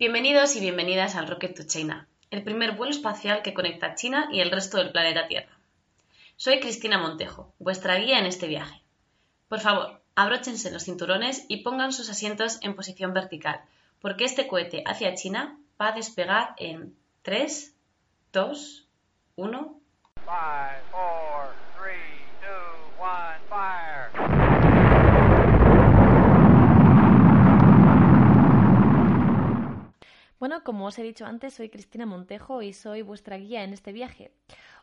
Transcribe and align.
Bienvenidos 0.00 0.56
y 0.56 0.60
bienvenidas 0.60 1.14
al 1.14 1.28
Rocket 1.28 1.54
to 1.54 1.64
China, 1.64 2.08
el 2.30 2.42
primer 2.42 2.72
vuelo 2.72 2.90
espacial 2.90 3.42
que 3.42 3.52
conecta 3.52 3.96
China 3.96 4.30
y 4.32 4.40
el 4.40 4.50
resto 4.50 4.78
del 4.78 4.92
planeta 4.92 5.26
Tierra. 5.26 5.52
Soy 6.36 6.58
Cristina 6.58 6.96
Montejo, 6.96 7.52
vuestra 7.58 7.96
guía 7.96 8.18
en 8.18 8.24
este 8.24 8.46
viaje. 8.46 8.80
Por 9.50 9.60
favor, 9.60 10.00
abróchense 10.14 10.70
los 10.70 10.84
cinturones 10.84 11.44
y 11.48 11.58
pongan 11.58 11.92
sus 11.92 12.08
asientos 12.08 12.56
en 12.62 12.76
posición 12.76 13.12
vertical, 13.12 13.60
porque 14.00 14.24
este 14.24 14.48
cohete 14.48 14.82
hacia 14.86 15.14
China 15.16 15.58
va 15.78 15.88
a 15.88 15.92
despegar 15.92 16.54
en 16.56 16.96
3, 17.20 17.74
2, 18.32 18.86
1. 19.36 19.80
Bueno, 30.40 30.64
como 30.64 30.86
os 30.86 30.98
he 30.98 31.02
dicho 31.02 31.26
antes, 31.26 31.52
soy 31.52 31.68
Cristina 31.68 32.06
Montejo 32.06 32.62
y 32.62 32.72
soy 32.72 33.02
vuestra 33.02 33.36
guía 33.36 33.62
en 33.62 33.74
este 33.74 33.92
viaje. 33.92 34.32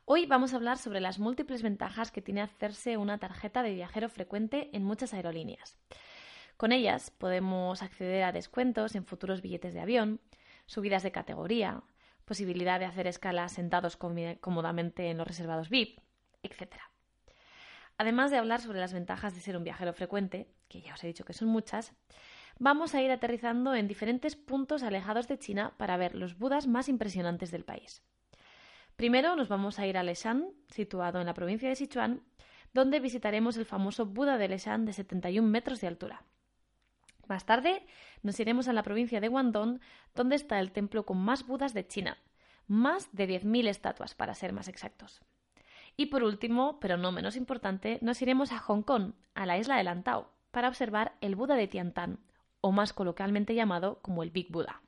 Hoy 0.06 0.28
vamos 0.28 0.54
a 0.54 0.58
hablar 0.58 0.78
sobre 0.78 1.02
las 1.02 1.18
múltiples 1.18 1.64
ventajas 1.64 2.12
que 2.12 2.22
tiene 2.22 2.42
hacerse 2.42 2.96
una 2.96 3.18
tarjeta 3.18 3.64
de 3.64 3.74
viajero 3.74 4.08
frecuente 4.08 4.70
en 4.74 4.84
muchas 4.84 5.16
aerolíneas. 5.16 5.76
Con 6.58 6.72
ellas 6.72 7.10
podemos 7.10 7.82
acceder 7.82 8.22
a 8.22 8.32
descuentos 8.32 8.94
en 8.94 9.04
futuros 9.04 9.42
billetes 9.42 9.74
de 9.74 9.80
avión, 9.80 10.22
subidas 10.68 11.02
de 11.02 11.12
categoría, 11.12 11.82
posibilidad 12.24 12.80
de 12.80 12.86
hacer 12.86 13.08
escalas 13.08 13.54
sentados 13.54 13.98
cómodamente 13.98 15.10
en 15.10 15.18
los 15.18 15.26
reservados 15.26 15.70
VIP, 15.70 16.02
etc. 16.44 16.76
Además 17.98 18.30
de 18.30 18.38
hablar 18.38 18.62
sobre 18.62 18.80
las 18.80 18.94
ventajas 18.94 19.34
de 19.34 19.42
ser 19.42 19.58
un 19.58 19.64
viajero 19.64 19.92
frecuente, 19.94 20.54
que 20.68 20.82
ya 20.82 20.94
os 20.94 21.04
he 21.04 21.08
dicho 21.08 21.26
que 21.26 21.34
son 21.34 21.48
muchas, 21.48 21.94
vamos 22.60 22.96
a 22.96 23.02
ir 23.02 23.12
aterrizando 23.12 23.76
en 23.76 23.88
diferentes 23.88 24.36
puntos 24.36 24.84
alejados 24.84 25.28
de 25.28 25.38
China 25.38 25.74
para 25.78 25.98
ver 25.98 26.16
los 26.16 26.38
budas 26.38 26.68
más 26.68 26.90
impresionantes 26.90 27.52
del 27.52 27.66
país. 27.66 28.04
Primero 28.96 29.36
nos 29.36 29.48
vamos 29.48 29.80
a 29.80 29.86
ir 29.86 29.98
a 29.98 30.04
Leshan, 30.04 30.50
situado 30.70 31.20
en 31.20 31.28
la 31.28 31.34
provincia 31.34 31.70
de 31.70 31.76
Sichuan, 31.76 32.24
donde 32.74 33.00
visitaremos 33.00 33.58
el 33.58 33.66
famoso 33.66 34.06
Buda 34.06 34.38
de 34.38 34.48
Leshan 34.48 34.86
de 34.86 34.94
71 34.94 35.48
metros 35.48 35.82
de 35.82 35.88
altura. 35.88 36.24
Más 37.28 37.46
tarde 37.46 37.86
nos 38.24 38.40
iremos 38.40 38.68
a 38.68 38.74
la 38.74 38.84
provincia 38.84 39.20
de 39.20 39.28
Guangdong, 39.28 39.80
donde 40.16 40.36
está 40.36 40.60
el 40.60 40.72
templo 40.72 41.06
con 41.06 41.18
más 41.18 41.46
budas 41.46 41.74
de 41.74 41.88
China, 41.88 42.18
más 42.68 43.10
de 43.12 43.28
10.000 43.28 43.68
estatuas 43.68 44.16
para 44.16 44.34
ser 44.34 44.54
más 44.54 44.68
exactos. 44.68 45.22
Y 45.96 46.08
por 46.08 46.24
último, 46.24 46.80
pero 46.80 46.98
no 46.98 47.12
menos 47.12 47.36
importante, 47.36 48.00
nos 48.02 48.22
iremos 48.22 48.52
a 48.52 48.60
Hong 48.60 48.84
Kong, 48.84 49.14
a 49.34 49.46
la 49.46 49.58
isla 49.58 49.78
de 49.78 49.84
Lantau, 49.84 50.28
para 50.52 50.68
observar 50.68 51.18
el 51.22 51.36
Buda 51.36 51.56
de 51.56 51.68
Tiantan, 51.68 52.20
o 52.62 52.72
más 52.72 52.94
coloquialmente 52.94 53.56
llamado 53.56 54.02
como 54.02 54.24
el 54.24 54.32
Big 54.32 54.52
Buddha. 54.52 54.82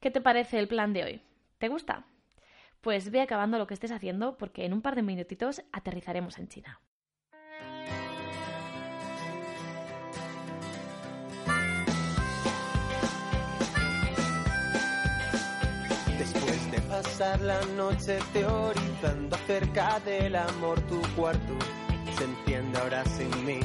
¿Qué 0.00 0.10
te 0.10 0.20
parece 0.20 0.58
el 0.58 0.68
plan 0.68 0.92
de 0.92 1.04
hoy? 1.04 1.22
¿Te 1.58 1.68
gusta? 1.68 2.04
Pues 2.80 3.10
ve 3.10 3.22
acabando 3.22 3.58
lo 3.58 3.66
que 3.66 3.74
estés 3.74 3.92
haciendo 3.92 4.36
porque 4.36 4.64
en 4.64 4.72
un 4.72 4.82
par 4.82 4.96
de 4.96 5.02
minutitos 5.02 5.62
aterrizaremos 5.72 6.38
en 6.38 6.48
China. 6.48 6.80
Después 16.18 16.70
de 16.70 16.80
pasar 16.82 17.40
la 17.40 17.60
noche 17.76 18.18
teorizando 18.32 19.36
acerca 19.36 20.00
del 20.00 20.36
amor, 20.36 20.78
tu 20.82 21.00
cuarto 21.16 21.58
se 22.18 22.24
entiende 22.24 22.78
ahora 22.78 23.04
sin 23.06 23.44
mí 23.46 23.60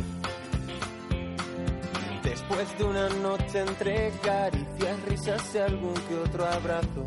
Después 2.39 2.77
de 2.77 2.83
una 2.85 3.09
noche 3.09 3.59
entre 3.59 4.11
caricias, 4.23 5.01
risas 5.09 5.55
y 5.55 5.57
algún 5.57 5.93
que 5.93 6.15
otro 6.15 6.45
abrazo. 6.45 7.05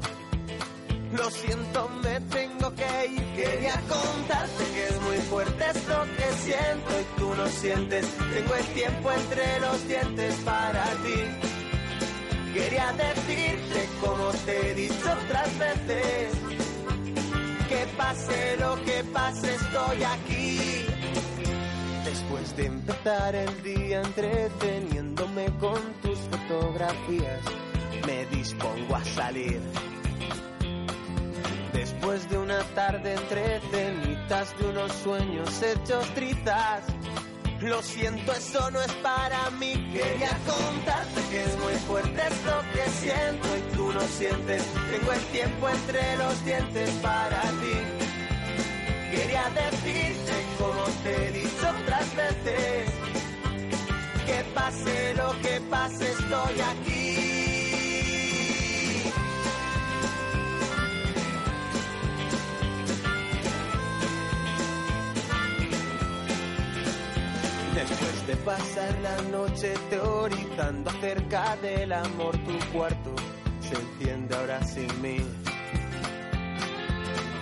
Lo 1.16 1.30
siento, 1.30 1.88
me 2.02 2.20
tengo 2.20 2.74
que 2.74 3.06
ir. 3.06 3.24
Quería 3.34 3.80
contarte 3.88 4.64
que 4.74 4.88
es 4.88 5.00
muy 5.00 5.16
fuerte 5.30 5.64
esto 5.74 6.04
que 6.18 6.32
siento 6.36 7.00
y 7.00 7.18
tú 7.18 7.34
no 7.34 7.46
sientes. 7.48 8.06
Tengo 8.34 8.54
el 8.54 8.66
tiempo 8.74 9.10
entre 9.10 9.60
los 9.60 9.88
dientes 9.88 10.34
para 10.44 10.84
ti. 10.84 12.52
Quería 12.52 12.92
decirte 12.92 13.88
como 14.02 14.28
te 14.44 14.70
he 14.70 14.74
dicho 14.74 15.12
otras 15.24 15.58
veces. 15.58 16.32
Que 17.70 17.86
pase 17.96 18.56
lo 18.58 18.84
que 18.84 19.02
pase, 19.14 19.54
estoy 19.54 20.02
aquí. 20.02 20.86
Después 22.04 22.54
de 22.56 22.66
empezar 22.66 23.34
el 23.34 23.62
día 23.62 24.02
con 25.60 25.80
tus 26.02 26.18
fotografías, 26.18 27.40
me 28.06 28.26
dispongo 28.26 28.96
a 28.96 29.04
salir. 29.04 29.60
Después 31.72 32.28
de 32.28 32.38
una 32.38 32.58
tarde 32.74 33.14
entretenidas 33.14 34.58
de 34.58 34.66
unos 34.66 34.92
sueños 34.92 35.62
hechos 35.62 36.06
trizas, 36.14 36.84
lo 37.60 37.80
siento, 37.82 38.32
eso 38.32 38.68
no 38.72 38.82
es 38.82 38.92
para 38.94 39.48
mí. 39.50 39.74
Quería 39.92 40.36
contarte 40.44 41.20
que 41.30 41.44
es 41.44 41.58
muy 41.60 41.74
fuerte 41.74 42.20
esto 42.20 42.62
que 42.72 42.90
siento 42.90 43.48
y 43.56 43.76
tú 43.76 43.92
no 43.92 44.00
sientes. 44.00 44.64
Tengo 44.90 45.12
el 45.12 45.20
tiempo 45.26 45.68
entre 45.68 46.16
los 46.16 46.44
dientes 46.44 46.90
para 47.00 47.21
pase 54.72 55.14
lo 55.14 55.30
que 55.40 55.60
pase 55.70 56.10
estoy 56.12 56.60
aquí. 56.60 57.42
Después 67.74 68.26
de 68.26 68.36
pasar 68.36 68.98
la 69.02 69.22
noche 69.30 69.74
teorizando 69.90 70.90
acerca 70.90 71.56
del 71.56 71.92
amor, 71.92 72.36
tu 72.38 72.58
cuarto 72.72 73.14
se 73.60 73.74
enciende 73.74 74.36
ahora 74.36 74.62
sin 74.64 75.02
mí. 75.02 75.18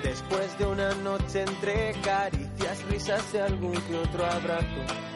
Después 0.02 0.58
de 0.58 0.66
una 0.66 0.94
noche 0.94 1.42
entre 1.42 1.92
caricias, 2.02 2.82
risas 2.88 3.22
y 3.34 3.38
algún 3.38 3.72
que 3.82 3.98
otro 3.98 4.24
abrazo. 4.24 5.09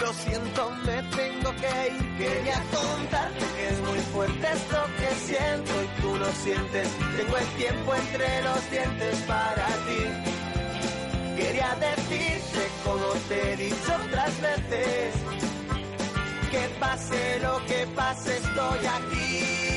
Lo 0.00 0.12
siento, 0.12 0.70
me 0.84 1.02
tengo 1.16 1.50
que 1.56 1.94
ir. 1.94 2.16
Quería 2.18 2.62
contarte 2.70 3.44
que 3.56 3.68
es 3.68 3.80
muy 3.80 3.98
fuerte 4.12 4.46
esto 4.52 4.84
que 4.98 5.14
siento 5.14 5.72
y 5.82 6.00
tú 6.02 6.16
lo 6.16 6.30
sientes. 6.32 6.88
Tengo 7.16 7.36
el 7.36 7.46
tiempo 7.56 7.94
entre 7.94 8.42
los 8.42 8.70
dientes 8.70 9.16
para 9.26 9.66
ti. 9.86 10.02
Quería 11.36 11.74
decirte 11.76 12.68
como 12.84 13.06
te 13.28 13.52
he 13.52 13.56
dicho 13.56 13.96
otras 14.06 14.40
veces. 14.40 15.14
Que 16.50 16.68
pase 16.78 17.40
lo 17.40 17.64
que 17.66 17.86
pase, 17.94 18.36
estoy 18.36 18.86
aquí. 18.86 19.75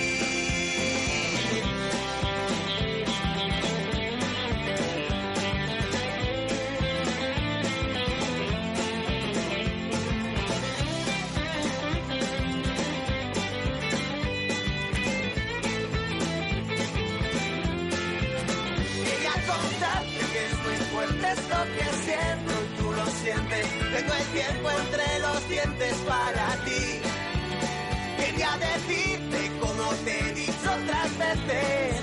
Tiempo 24.34 24.70
entre 24.72 25.20
los 25.20 25.50
dientes 25.50 25.96
para 26.08 26.48
ti. 26.66 27.02
Quería 28.18 28.58
decirte 28.58 29.52
como 29.60 29.84
te 30.06 30.20
he 30.20 30.34
dicho 30.34 30.68
otras 30.82 31.18
veces. 31.18 32.02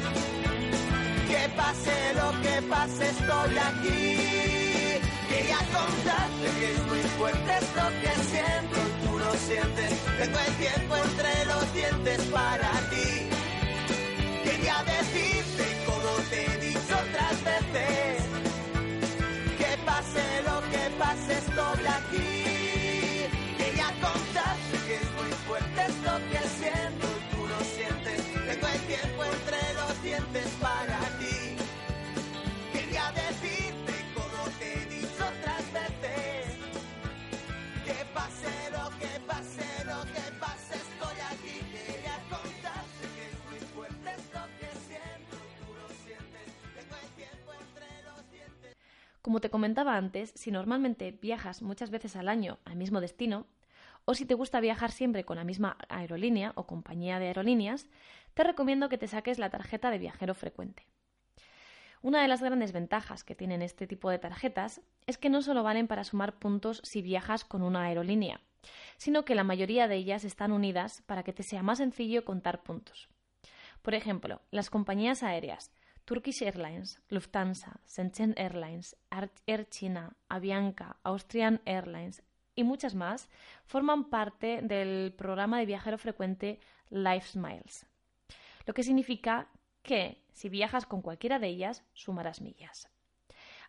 Que 1.29 1.49
pase 1.57 2.15
lo 2.15 2.31
que 2.43 2.63
pase, 2.69 3.11
estoy 3.11 3.59
aquí. 3.59 5.01
Quería 5.29 5.59
contarte 5.73 6.47
que 6.59 6.73
es 6.73 6.87
muy 6.87 7.03
fuerte 7.19 7.53
esto 7.61 7.83
que 8.03 8.25
siento 8.25 8.79
tú 9.05 9.19
lo 9.19 9.33
sientes. 9.35 9.91
Tengo 10.19 10.39
el 10.39 10.55
tiempo 10.55 10.97
entre 10.97 11.45
los 11.47 11.75
dientes 11.75 12.21
para 12.33 12.71
ti. 12.91 13.36
Estoy 21.57 21.87
aquí. 21.87 23.27
Quería 23.57 23.87
contarte 24.01 24.79
que 24.87 24.95
es 24.97 25.13
muy 25.13 25.33
fuerte 25.47 25.81
esto 25.89 26.11
que 26.31 26.49
siento 26.49 27.16
Como 49.27 49.41
te 49.41 49.51
comentaba 49.51 49.97
antes, 49.97 50.31
si 50.37 50.53
normalmente 50.53 51.11
viajas 51.11 51.61
muchas 51.61 51.91
veces 51.91 52.15
al 52.15 52.29
año 52.29 52.61
al 52.65 52.77
mismo 52.77 53.01
destino, 53.01 53.49
o 54.05 54.15
si 54.15 54.25
te 54.25 54.35
gusta 54.35 54.61
viajar 54.61 54.93
siempre 54.93 55.25
con 55.25 55.37
la 55.37 55.43
misma 55.43 55.77
aerolínea 55.89 56.53
o 56.55 56.69
compañía 56.69 57.19
de 57.19 57.27
aerolíneas, 57.27 57.89
te 58.35 58.45
recomiendo 58.45 58.89
que 58.89 58.99
te 58.99 59.09
saques 59.09 59.41
la 59.41 59.51
tarjeta 59.51 59.91
de 59.91 59.99
viajero 59.99 60.33
frecuente. 60.37 60.87
Una 62.03 62.23
de 62.23 62.29
las 62.29 62.41
grandes 62.41 62.71
ventajas 62.71 63.25
que 63.25 63.35
tienen 63.35 63.63
este 63.63 63.89
tipo 63.89 64.11
de 64.11 64.21
tarjetas 64.21 64.81
es 65.09 65.19
que 65.19 65.29
no 65.29 65.43
solo 65.43 65.65
valen 65.65 65.89
para 65.89 66.05
sumar 66.05 66.39
puntos 66.39 66.81
si 66.85 67.03
viajas 67.03 67.45
con 67.45 67.63
una 67.63 67.83
aerolínea, 67.83 68.43
sino 68.97 69.25
que 69.25 69.35
la 69.35 69.43
mayoría 69.43 69.89
de 69.89 69.97
ellas 69.97 70.23
están 70.23 70.53
unidas 70.53 71.03
para 71.05 71.25
que 71.25 71.33
te 71.33 71.43
sea 71.43 71.65
más 71.65 71.79
sencillo 71.79 72.25
contar 72.25 72.63
puntos. 72.63 73.09
Por 73.83 73.95
ejemplo, 73.95 74.41
las 74.53 74.71
compañías 74.71 75.25
aéreas 75.25 75.73
Turkish 76.07 76.41
Airlines, 76.43 77.03
Lufthansa, 77.11 77.81
Shenzhen 77.85 78.33
Airlines, 78.37 78.97
Air 79.47 79.69
China, 79.69 80.17
Avianca, 80.29 80.97
Austrian 81.03 81.61
Airlines 81.65 82.23
y 82.55 82.63
muchas 82.63 82.95
más 82.95 83.29
forman 83.65 84.09
parte 84.09 84.61
del 84.63 85.13
programa 85.13 85.59
de 85.59 85.67
viajero 85.67 85.99
frecuente 85.99 86.61
Life 86.91 87.37
Miles, 87.37 87.87
lo 88.67 88.73
que 88.73 88.85
significa 88.85 89.49
que 89.83 90.23
si 90.33 90.49
viajas 90.49 90.87
con 90.87 91.03
cualquiera 91.03 91.41
de 91.41 91.49
ellas 91.49 91.85
sumarás 91.93 92.41
millas. 92.41 92.89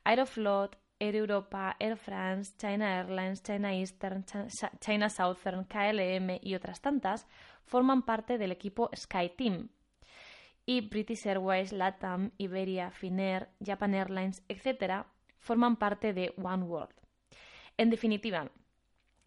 Aeroflot, 0.03 0.77
Air 0.99 1.15
Europa, 1.15 1.75
Air 1.79 1.97
France, 1.97 2.53
China 2.57 2.99
Airlines, 2.99 3.41
China 3.41 3.73
Eastern, 3.73 4.23
Chi- 4.25 4.77
China 4.79 5.09
Southern, 5.09 5.63
KLM 5.65 6.39
y 6.41 6.53
otras 6.53 6.81
tantas 6.81 7.27
forman 7.65 8.03
parte 8.03 8.37
del 8.37 8.51
equipo 8.51 8.91
SkyTeam. 8.95 9.69
Y 10.69 10.81
British 10.81 11.25
Airways, 11.25 11.71
LATAM, 11.71 12.31
Iberia, 12.37 12.91
Finnair, 12.91 13.47
Japan 13.65 13.95
Airlines, 13.95 14.43
etc., 14.49 15.05
forman 15.39 15.77
parte 15.77 16.11
de 16.11 16.33
One 16.35 16.63
World. 16.63 16.93
En 17.77 17.89
definitiva, 17.89 18.51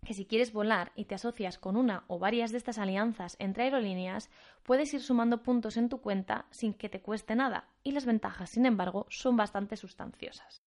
que 0.05 0.13
si 0.13 0.27
quieres 0.27 0.53
volar 0.53 0.93
y 0.95 1.07
te 1.07 1.15
asocias 1.15 1.57
con 1.57 1.79
una 1.79 2.05
o 2.09 2.19
varias 2.19 2.53
de 2.53 2.59
estas 2.59 2.77
alianzas 2.77 3.37
entre 3.39 3.65
aerolíneas, 3.65 4.29
puedes 4.65 4.93
ir 4.93 5.01
sumando 5.01 5.43
puntos 5.43 5.79
en 5.79 5.89
tu 5.89 6.03
cuenta 6.03 6.45
sin 6.51 6.75
que 6.75 6.91
te 6.91 7.01
cueste 7.01 7.35
nada, 7.35 7.71
y 7.83 7.93
las 7.93 8.05
ventajas, 8.05 8.51
sin 8.51 8.67
embargo, 8.67 9.07
son 9.09 9.39
bastante 9.39 9.77
sustanciosas. 9.77 10.63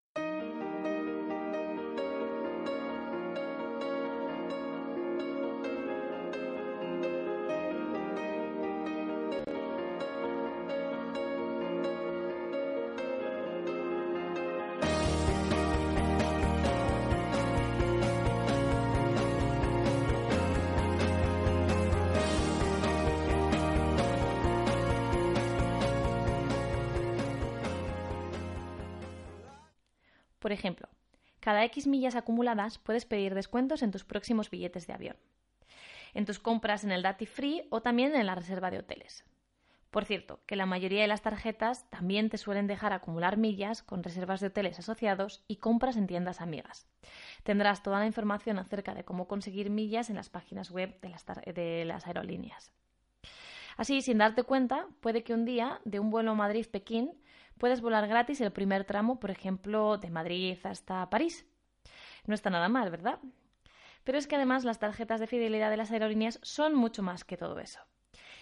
X 31.73 31.87
millas 31.87 32.15
acumuladas 32.15 32.77
puedes 32.77 33.05
pedir 33.05 33.33
descuentos 33.33 33.81
en 33.81 33.89
tus 33.89 34.03
próximos 34.03 34.51
billetes 34.51 34.85
de 34.85 34.93
avión, 34.93 35.17
en 36.13 36.23
tus 36.25 36.37
compras 36.37 36.83
en 36.83 36.91
el 36.91 37.01
Duty 37.01 37.25
Free 37.25 37.67
o 37.71 37.81
también 37.81 38.15
en 38.15 38.27
la 38.27 38.35
reserva 38.35 38.69
de 38.69 38.77
hoteles. 38.77 39.25
Por 39.89 40.05
cierto, 40.05 40.39
que 40.45 40.55
la 40.55 40.67
mayoría 40.67 41.01
de 41.01 41.07
las 41.07 41.23
tarjetas 41.23 41.89
también 41.89 42.29
te 42.29 42.37
suelen 42.37 42.67
dejar 42.67 42.93
acumular 42.93 43.37
millas 43.37 43.81
con 43.81 44.03
reservas 44.03 44.39
de 44.39 44.47
hoteles 44.47 44.77
asociados 44.77 45.43
y 45.47 45.55
compras 45.55 45.97
en 45.97 46.05
tiendas 46.05 46.41
amigas. 46.41 46.87
Tendrás 47.41 47.81
toda 47.81 47.97
la 47.99 48.05
información 48.05 48.59
acerca 48.59 48.93
de 48.93 49.03
cómo 49.03 49.27
conseguir 49.27 49.71
millas 49.71 50.11
en 50.11 50.15
las 50.15 50.29
páginas 50.29 50.69
web 50.69 50.99
de 51.01 51.09
las, 51.09 51.25
tar- 51.25 51.43
de 51.43 51.85
las 51.85 52.05
aerolíneas. 52.05 52.71
Así, 53.77 54.03
sin 54.03 54.19
darte 54.19 54.43
cuenta, 54.43 54.87
puede 55.01 55.23
que 55.23 55.33
un 55.33 55.45
día 55.45 55.81
de 55.85 55.99
un 55.99 56.11
vuelo 56.11 56.35
Madrid-Pekín 56.35 57.19
puedas 57.57 57.81
volar 57.81 58.07
gratis 58.07 58.41
el 58.41 58.51
primer 58.51 58.85
tramo, 58.85 59.19
por 59.19 59.31
ejemplo, 59.31 59.97
de 59.97 60.11
Madrid 60.11 60.57
hasta 60.63 61.09
París. 61.09 61.47
No 62.25 62.35
está 62.35 62.49
nada 62.49 62.69
mal, 62.69 62.89
¿verdad? 62.89 63.19
Pero 64.03 64.17
es 64.17 64.27
que 64.27 64.35
además 64.35 64.63
las 64.63 64.79
tarjetas 64.79 65.19
de 65.19 65.27
fidelidad 65.27 65.69
de 65.69 65.77
las 65.77 65.91
aerolíneas 65.91 66.39
son 66.41 66.75
mucho 66.75 67.03
más 67.03 67.23
que 67.23 67.37
todo 67.37 67.59
eso. 67.59 67.79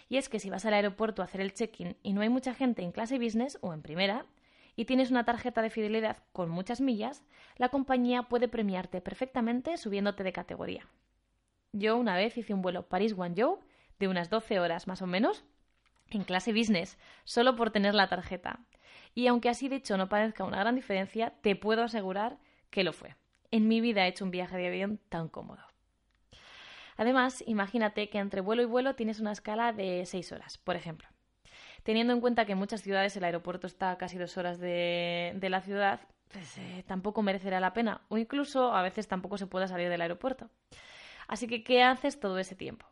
Y 0.10 0.18
es 0.18 0.28
que 0.28 0.40
si 0.40 0.50
vas 0.50 0.66
al 0.66 0.74
aeropuerto 0.74 1.22
a 1.22 1.26
hacer 1.26 1.42
el 1.42 1.54
check-in 1.54 1.98
y 2.04 2.14
no 2.14 2.22
hay 2.22 2.30
mucha 2.30 2.54
gente 2.54 2.82
en 2.82 2.92
clase 2.92 3.18
business 3.18 3.58
o 3.62 3.74
en 3.74 3.82
primera, 3.82 4.26
y 4.76 4.86
tienes 4.86 5.12
una 5.12 5.26
tarjeta 5.26 5.62
de 5.62 5.70
fidelidad 5.70 6.18
con 6.32 6.50
muchas 6.50 6.82
millas, 6.82 7.24
la 7.58 7.70
compañía 7.70 8.24
puede 8.24 8.48
premiarte 8.48 9.02
perfectamente 9.02 9.78
subiéndote 9.78 10.24
de 10.24 10.34
categoría. 10.34 10.88
Yo 11.74 11.98
una 11.98 12.16
vez 12.16 12.38
hice 12.38 12.54
un 12.54 12.62
vuelo 12.62 12.88
París-Guangzhou 12.88 13.60
de 14.00 14.08
unas 14.08 14.30
12 14.30 14.60
horas 14.60 14.88
más 14.88 15.02
o 15.02 15.08
menos 15.08 15.46
en 16.10 16.24
clase 16.24 16.52
business, 16.52 16.98
solo 17.24 17.56
por 17.56 17.72
tener 17.72 17.96
la 17.96 18.08
tarjeta. 18.08 18.60
Y 19.14 19.28
aunque 19.28 19.50
así 19.50 19.70
dicho 19.70 19.98
no 19.98 20.10
parezca 20.10 20.44
una 20.44 20.60
gran 20.60 20.76
diferencia, 20.76 21.34
te 21.42 21.56
puedo 21.56 21.84
asegurar 21.84 22.38
que 22.70 22.84
lo 22.84 22.94
fue. 22.94 23.16
En 23.52 23.68
mi 23.68 23.82
vida 23.82 24.06
he 24.06 24.10
hecho 24.10 24.24
un 24.24 24.32
viaje 24.32 24.58
de 24.58 24.68
avión 24.68 25.00
tan 25.10 25.28
cómodo. 25.28 25.62
Además, 26.96 27.44
imagínate 27.48 28.10
que 28.10 28.20
entre 28.20 28.42
vuelo 28.42 28.62
y 28.62 28.66
vuelo 28.66 28.96
tienes 28.96 29.20
una 29.20 29.32
escala 29.32 29.74
de 29.74 30.06
6 30.06 30.32
horas, 30.32 30.58
por 30.58 30.76
ejemplo. 30.76 31.08
Teniendo 31.84 32.14
en 32.14 32.22
cuenta 32.22 32.46
que 32.46 32.52
en 32.52 32.60
muchas 32.60 32.82
ciudades 32.82 33.16
el 33.18 33.24
aeropuerto 33.24 33.68
está 33.68 33.92
a 33.92 33.98
casi 33.98 34.18
dos 34.18 34.38
horas 34.38 34.60
de, 34.60 35.36
la 35.42 35.62
ciudad, 35.62 36.00
pues, 36.32 36.58
eh, 36.60 36.84
tampoco 36.88 37.24
merecerá 37.24 37.60
la 37.60 37.74
pena, 37.74 38.02
o 38.10 38.18
incluso 38.18 38.74
a 38.74 38.84
veces 38.84 39.08
tampoco 39.08 39.38
se 39.38 39.48
pueda 39.48 39.68
salir 39.68 39.90
del 39.90 40.02
aeropuerto. 40.02 40.50
Así 41.28 41.48
que, 41.48 41.64
¿qué 41.64 41.84
haces 41.84 42.20
todo 42.20 42.38
ese 42.40 42.56
tiempo? 42.56 42.86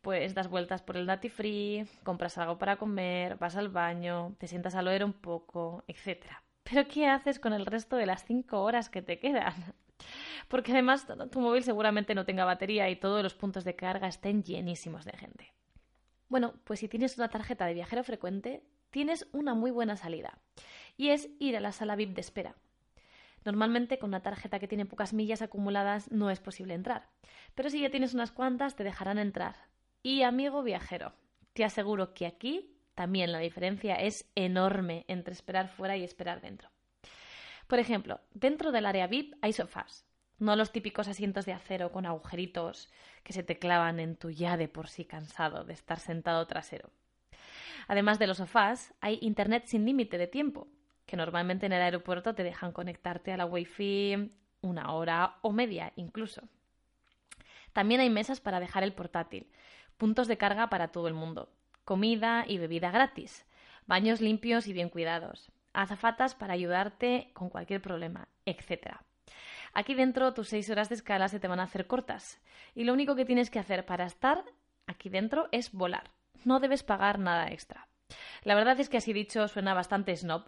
Pues 0.00 0.34
das 0.34 0.48
vueltas 0.48 0.82
por 0.82 0.96
el 0.96 1.06
Duty 1.06 1.28
Free, 1.28 1.86
compras 2.02 2.38
algo 2.38 2.58
para 2.58 2.76
comer, 2.76 3.36
vas 3.36 3.56
al 3.56 3.68
baño, 3.68 4.34
te 4.38 4.48
sientas 4.48 4.74
a 4.74 4.82
leer 4.82 5.04
un 5.04 5.12
poco, 5.12 5.84
etc. 5.86 6.26
Pero 6.68 6.86
¿qué 6.88 7.06
haces 7.06 7.38
con 7.38 7.52
el 7.52 7.66
resto 7.66 7.96
de 7.96 8.06
las 8.06 8.24
5 8.24 8.62
horas 8.62 8.90
que 8.90 9.02
te 9.02 9.18
quedan? 9.18 9.54
Porque 10.48 10.72
además 10.72 11.06
tu 11.30 11.40
móvil 11.40 11.62
seguramente 11.62 12.14
no 12.14 12.24
tenga 12.24 12.44
batería 12.44 12.88
y 12.90 12.96
todos 12.96 13.22
los 13.22 13.34
puntos 13.34 13.64
de 13.64 13.76
carga 13.76 14.08
estén 14.08 14.42
llenísimos 14.42 15.04
de 15.04 15.12
gente. 15.12 15.52
Bueno, 16.28 16.54
pues 16.64 16.80
si 16.80 16.88
tienes 16.88 17.16
una 17.16 17.28
tarjeta 17.28 17.66
de 17.66 17.74
viajero 17.74 18.04
frecuente, 18.04 18.62
tienes 18.90 19.26
una 19.32 19.54
muy 19.54 19.70
buena 19.70 19.96
salida. 19.96 20.38
Y 20.96 21.08
es 21.08 21.30
ir 21.38 21.56
a 21.56 21.60
la 21.60 21.72
sala 21.72 21.96
VIP 21.96 22.14
de 22.14 22.20
espera. 22.20 22.56
Normalmente 23.44 23.98
con 23.98 24.10
una 24.10 24.22
tarjeta 24.22 24.58
que 24.58 24.68
tiene 24.68 24.84
pocas 24.84 25.14
millas 25.14 25.42
acumuladas 25.42 26.10
no 26.10 26.30
es 26.30 26.40
posible 26.40 26.74
entrar. 26.74 27.08
Pero 27.54 27.70
si 27.70 27.80
ya 27.80 27.90
tienes 27.90 28.14
unas 28.14 28.32
cuantas, 28.32 28.76
te 28.76 28.84
dejarán 28.84 29.18
entrar. 29.18 29.56
Y 30.02 30.22
amigo 30.22 30.62
viajero, 30.62 31.14
te 31.54 31.64
aseguro 31.64 32.14
que 32.14 32.26
aquí 32.26 32.77
también 32.98 33.30
la 33.30 33.38
diferencia 33.38 33.94
es 33.94 34.28
enorme 34.34 35.04
entre 35.06 35.32
esperar 35.32 35.68
fuera 35.68 35.96
y 35.96 36.02
esperar 36.02 36.40
dentro. 36.40 36.68
Por 37.68 37.78
ejemplo, 37.78 38.20
dentro 38.34 38.72
del 38.72 38.86
área 38.86 39.06
VIP 39.06 39.34
hay 39.40 39.52
sofás, 39.52 40.04
no 40.40 40.56
los 40.56 40.72
típicos 40.72 41.06
asientos 41.06 41.46
de 41.46 41.52
acero 41.52 41.92
con 41.92 42.06
agujeritos 42.06 42.90
que 43.22 43.32
se 43.32 43.44
te 43.44 43.56
clavan 43.56 44.00
en 44.00 44.16
tu 44.16 44.30
ya 44.30 44.56
de 44.56 44.66
por 44.66 44.88
sí 44.88 45.04
cansado 45.04 45.62
de 45.62 45.74
estar 45.74 46.00
sentado 46.00 46.44
trasero. 46.48 46.90
Además 47.86 48.18
de 48.18 48.26
los 48.26 48.38
sofás, 48.38 48.92
hay 49.00 49.20
internet 49.22 49.66
sin 49.66 49.84
límite 49.84 50.18
de 50.18 50.26
tiempo, 50.26 50.66
que 51.06 51.16
normalmente 51.16 51.66
en 51.66 51.74
el 51.74 51.82
aeropuerto 51.82 52.34
te 52.34 52.42
dejan 52.42 52.72
conectarte 52.72 53.32
a 53.32 53.36
la 53.36 53.46
wifi 53.46 54.32
una 54.60 54.92
hora 54.92 55.36
o 55.42 55.52
media 55.52 55.92
incluso. 55.94 56.48
También 57.72 58.00
hay 58.00 58.10
mesas 58.10 58.40
para 58.40 58.58
dejar 58.58 58.82
el 58.82 58.92
portátil, 58.92 59.52
puntos 59.98 60.26
de 60.26 60.36
carga 60.36 60.68
para 60.68 60.88
todo 60.88 61.06
el 61.06 61.14
mundo, 61.14 61.52
comida 61.88 62.44
y 62.46 62.58
bebida 62.58 62.90
gratis, 62.90 63.46
baños 63.86 64.20
limpios 64.20 64.66
y 64.66 64.74
bien 64.74 64.90
cuidados, 64.90 65.50
azafatas 65.72 66.34
para 66.34 66.52
ayudarte 66.52 67.30
con 67.32 67.48
cualquier 67.48 67.80
problema, 67.80 68.28
etc. 68.44 68.98
Aquí 69.72 69.94
dentro 69.94 70.34
tus 70.34 70.48
seis 70.48 70.68
horas 70.68 70.90
de 70.90 70.96
escala 70.96 71.28
se 71.28 71.40
te 71.40 71.48
van 71.48 71.60
a 71.60 71.62
hacer 71.62 71.86
cortas 71.86 72.42
y 72.74 72.84
lo 72.84 72.92
único 72.92 73.16
que 73.16 73.24
tienes 73.24 73.48
que 73.48 73.58
hacer 73.58 73.86
para 73.86 74.04
estar 74.04 74.44
aquí 74.86 75.08
dentro 75.08 75.48
es 75.50 75.72
volar. 75.72 76.10
No 76.44 76.60
debes 76.60 76.82
pagar 76.82 77.18
nada 77.18 77.48
extra. 77.48 77.88
La 78.42 78.54
verdad 78.54 78.78
es 78.80 78.90
que 78.90 78.98
así 78.98 79.14
dicho 79.14 79.48
suena 79.48 79.72
bastante 79.72 80.14
snob, 80.14 80.44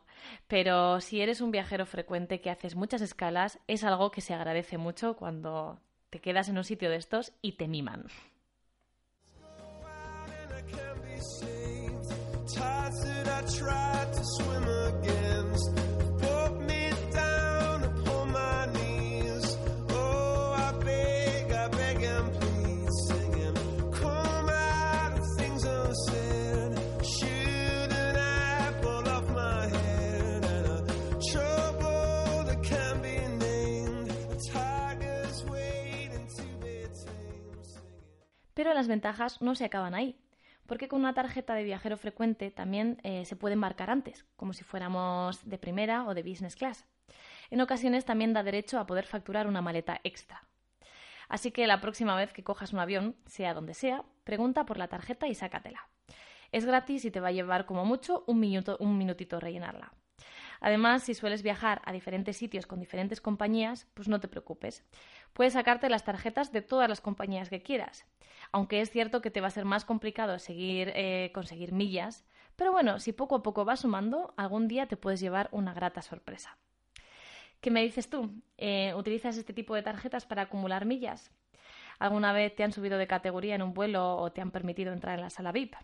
pero 0.47 1.01
si 1.01 1.23
eres 1.23 1.41
un 1.41 1.53
viajero 1.53 1.87
frecuente 1.87 2.43
que 2.43 2.51
haces 2.51 2.75
muchas 2.77 3.01
escalas, 3.01 3.61
es 3.67 3.83
algo 3.83 4.11
que 4.11 4.21
se 4.21 4.35
agradece 4.35 4.77
mucho 4.77 5.17
cuando 5.17 5.81
te 6.11 6.21
quedas 6.21 6.51
en 6.51 6.59
un 6.59 6.65
sitio 6.65 6.91
de 6.91 6.97
estos 6.97 7.33
y 7.41 7.53
te 7.53 7.67
miman. 7.67 8.09
Pero 38.61 38.75
las 38.75 38.89
ventajas 38.89 39.41
no 39.41 39.55
se 39.55 39.65
acaban 39.65 39.95
ahí, 39.95 40.17
porque 40.71 40.87
con 40.87 41.01
una 41.01 41.15
tarjeta 41.15 41.55
de 41.55 41.65
viajero 41.65 41.97
frecuente 41.97 42.53
también 42.53 43.01
eh, 43.03 43.25
se 43.25 43.35
puede 43.35 43.55
embarcar 43.55 43.91
antes, 43.91 44.25
como 44.37 44.53
si 44.53 44.63
fuéramos 44.63 45.45
de 45.45 45.59
primera 45.59 46.05
o 46.07 46.15
de 46.15 46.23
business 46.23 46.55
class. 46.55 46.87
En 47.51 47.61
ocasiones 47.61 48.05
también 48.05 48.33
da 48.33 48.45
derecho 48.45 48.79
a 48.79 48.87
poder 48.87 49.05
facturar 49.05 49.49
una 49.49 49.63
maleta 49.63 50.01
extra. 50.05 50.45
Así 51.29 51.51
que 51.51 51.67
la 51.67 51.81
próxima 51.81 52.15
vez 52.15 52.33
que 52.33 52.45
cojas 52.45 52.73
un 52.73 52.79
avión, 52.79 53.17
sea 53.27 53.53
donde 53.53 53.75
sea, 53.75 54.05
pregunta 54.23 54.65
por 54.65 54.79
la 54.79 54.87
tarjeta 54.87 55.27
y 55.27 55.35
sácatela. 55.35 55.89
Es 56.53 56.65
gratis 56.65 57.05
y 57.05 57.11
te 57.11 57.19
va 57.19 57.29
a 57.29 57.33
llevar 57.33 57.67
como 57.67 57.85
mucho 57.85 58.23
un, 58.29 58.39
minuto, 58.39 58.77
un 58.79 58.97
minutito 58.97 59.41
rellenarla. 59.41 59.93
Además, 60.61 61.03
si 61.03 61.15
sueles 61.15 61.43
viajar 61.43 61.81
a 61.85 61.93
diferentes 61.93 62.37
sitios 62.37 62.67
con 62.67 62.81
diferentes 62.81 63.21
compañías, 63.21 63.87
pues 63.95 64.09
no 64.09 64.21
te 64.21 64.29
preocupes. 64.29 64.85
Puedes 65.33 65.55
sacarte 65.55 65.89
las 65.89 66.05
tarjetas 66.05 66.53
de 66.53 66.63
todas 66.63 66.89
las 66.89 67.01
compañías 67.01 67.49
que 67.49 67.63
quieras. 67.63 68.07
Aunque 68.53 68.81
es 68.81 68.91
cierto 68.91 69.23
que 69.23 69.31
te 69.31 69.41
va 69.41 69.49
a 69.49 69.51
ser 69.51 69.65
más 69.65 69.85
complicado 69.85 70.39
seguir, 70.39 70.93
eh, 70.95 71.31
conseguir 71.35 71.73
millas, 71.73 72.25
pero 72.57 72.73
bueno, 72.73 72.99
si 72.99 73.13
poco 73.13 73.37
a 73.37 73.43
poco 73.43 73.65
vas 73.65 73.81
sumando, 73.81 74.35
algún 74.37 74.69
día 74.69 74.87
te 74.87 74.97
puedes 74.97 75.21
llevar 75.21 75.49
una 75.51 75.73
grata 75.73 76.03
sorpresa. 76.03 76.59
¿Qué 77.61 77.71
me 77.71 77.83
dices 77.83 78.09
tú? 78.09 78.31
Eh, 78.59 78.93
¿Utilizas 78.95 79.37
este 79.37 79.53
tipo 79.53 79.75
de 79.75 79.83
tarjetas 79.83 80.27
para 80.27 80.43
acumular 80.43 80.85
millas? 80.85 81.31
¿Alguna 81.99 82.33
vez 82.33 82.55
te 82.55 82.65
han 82.65 82.73
subido 82.73 82.99
de 82.99 83.07
categoría 83.07 83.55
en 83.55 83.63
un 83.63 83.75
vuelo 83.75 84.17
o 84.17 84.33
te 84.33 84.41
han 84.41 84.51
permitido 84.51 84.93
entrar 84.93 85.15
en 85.17 85.23
la 85.23 85.31
sala 85.31 85.53
VIP? 85.53 85.75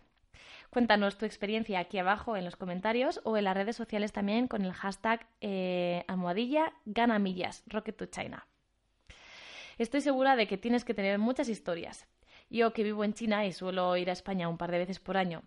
Cuéntanos 0.69 1.17
tu 1.17 1.25
experiencia 1.25 1.79
aquí 1.79 1.97
abajo 1.97 2.35
en 2.35 2.45
los 2.45 2.55
comentarios 2.55 3.21
o 3.23 3.37
en 3.37 3.45
las 3.45 3.55
redes 3.55 3.75
sociales 3.75 4.11
también 4.11 4.47
con 4.47 4.63
el 4.63 4.73
hashtag 4.73 5.25
eh, 5.41 6.03
almohadilla 6.07 6.73
ganamillas, 6.85 7.63
Rocket 7.67 7.95
to 7.95 8.05
China. 8.07 8.47
Estoy 9.77 10.01
segura 10.01 10.35
de 10.35 10.47
que 10.47 10.57
tienes 10.57 10.83
que 10.83 10.93
tener 10.93 11.19
muchas 11.19 11.49
historias. 11.49 12.07
Yo 12.49 12.73
que 12.73 12.83
vivo 12.83 13.03
en 13.03 13.13
China 13.13 13.45
y 13.45 13.53
suelo 13.53 13.95
ir 13.97 14.09
a 14.09 14.13
España 14.13 14.49
un 14.49 14.57
par 14.57 14.71
de 14.71 14.79
veces 14.79 14.99
por 14.99 15.17
año, 15.17 15.43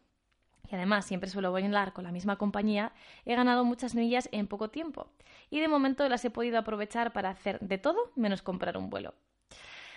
y 0.71 0.75
además 0.75 1.05
siempre 1.05 1.29
suelo 1.29 1.51
volar 1.51 1.93
con 1.93 2.05
la 2.05 2.13
misma 2.13 2.37
compañía, 2.37 2.93
he 3.25 3.35
ganado 3.35 3.65
muchas 3.65 3.95
millas 3.95 4.29
en 4.33 4.47
poco 4.47 4.71
tiempo. 4.71 5.09
Y 5.51 5.61
de 5.61 5.69
momento 5.69 6.09
las 6.09 6.25
he 6.25 6.31
podido 6.31 6.59
aprovechar 6.59 7.13
para 7.13 7.31
hacer 7.31 7.59
de 7.61 7.79
todo 7.79 8.13
menos 8.15 8.43
comprar 8.43 8.77
un 8.77 8.89
vuelo. 8.89 9.15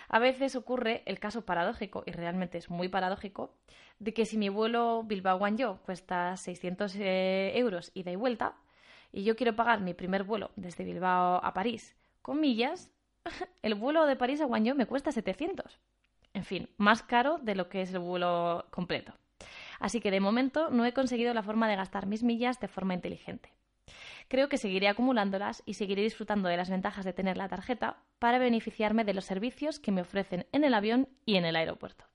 A 0.10 0.20
veces 0.20 0.56
ocurre 0.56 1.04
el 1.06 1.20
caso 1.20 1.46
paradójico, 1.46 2.04
y 2.06 2.12
realmente 2.12 2.58
es 2.58 2.70
muy 2.70 2.90
paradójico, 2.90 3.54
de 4.00 4.14
que 4.14 4.26
si 4.26 4.38
mi 4.38 4.50
vuelo 4.50 5.04
Bilbao-Guangzhou 5.04 5.80
cuesta 5.86 6.36
600 6.38 6.96
eh, 6.98 7.58
euros 7.58 7.92
ida 7.94 8.12
y 8.12 8.16
vuelta, 8.16 8.56
y 9.12 9.24
yo 9.24 9.36
quiero 9.36 9.56
pagar 9.56 9.82
mi 9.82 9.94
primer 9.94 10.24
vuelo 10.24 10.52
desde 10.56 10.84
Bilbao 10.84 11.40
a 11.44 11.54
París 11.54 11.96
con 12.22 12.40
millas, 12.40 12.92
el 13.62 13.76
vuelo 13.76 14.06
de 14.06 14.16
París 14.16 14.42
a 14.42 14.46
Guangzhou 14.46 14.76
me 14.76 14.86
cuesta 14.86 15.12
700. 15.12 15.80
En 16.34 16.44
fin, 16.44 16.70
más 16.78 17.04
caro 17.04 17.38
de 17.38 17.56
lo 17.56 17.70
que 17.70 17.82
es 17.82 17.94
el 17.94 18.00
vuelo 18.00 18.66
completo. 18.72 19.14
Así 19.80 20.00
que 20.00 20.12
de 20.12 20.20
momento 20.20 20.70
no 20.70 20.86
he 20.86 20.94
conseguido 20.94 21.34
la 21.34 21.44
forma 21.44 21.68
de 21.68 21.76
gastar 21.76 22.08
mis 22.08 22.24
millas 22.24 22.60
de 22.60 22.68
forma 22.68 22.94
inteligente. 22.94 23.54
Creo 24.28 24.50
que 24.50 24.58
seguiré 24.58 24.88
acumulándolas 24.88 25.62
y 25.66 25.76
seguiré 25.76 26.02
disfrutando 26.02 26.50
de 26.50 26.58
las 26.58 26.70
ventajas 26.70 27.06
de 27.06 27.14
tener 27.14 27.38
la 27.38 27.50
tarjeta 27.50 27.98
para 28.20 28.40
beneficiarme 28.40 29.04
de 29.04 29.14
los 29.14 29.26
servicios 29.26 29.80
que 29.80 29.92
me 29.92 30.02
ofrecen 30.02 30.48
en 30.52 30.64
el 30.64 30.74
avión 30.74 31.10
y 31.26 31.36
en 31.36 31.46
el 31.46 31.56
aeropuerto. 31.56 32.06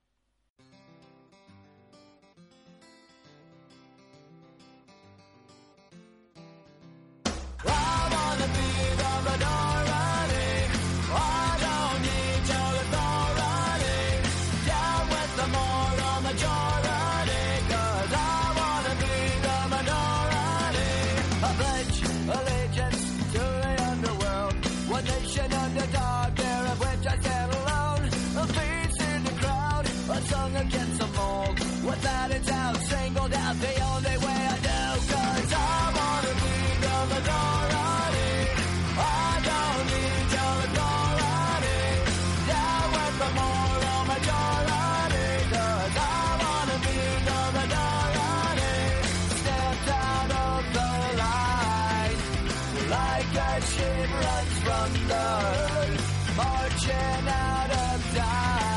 Marching 53.69 54.11
runs 54.11 54.59
from 54.63 55.07
the 55.07 55.13
herd, 55.13 55.99
marching 56.35 57.27
out 57.27 57.69
of 57.69 58.15
time. 58.15 58.68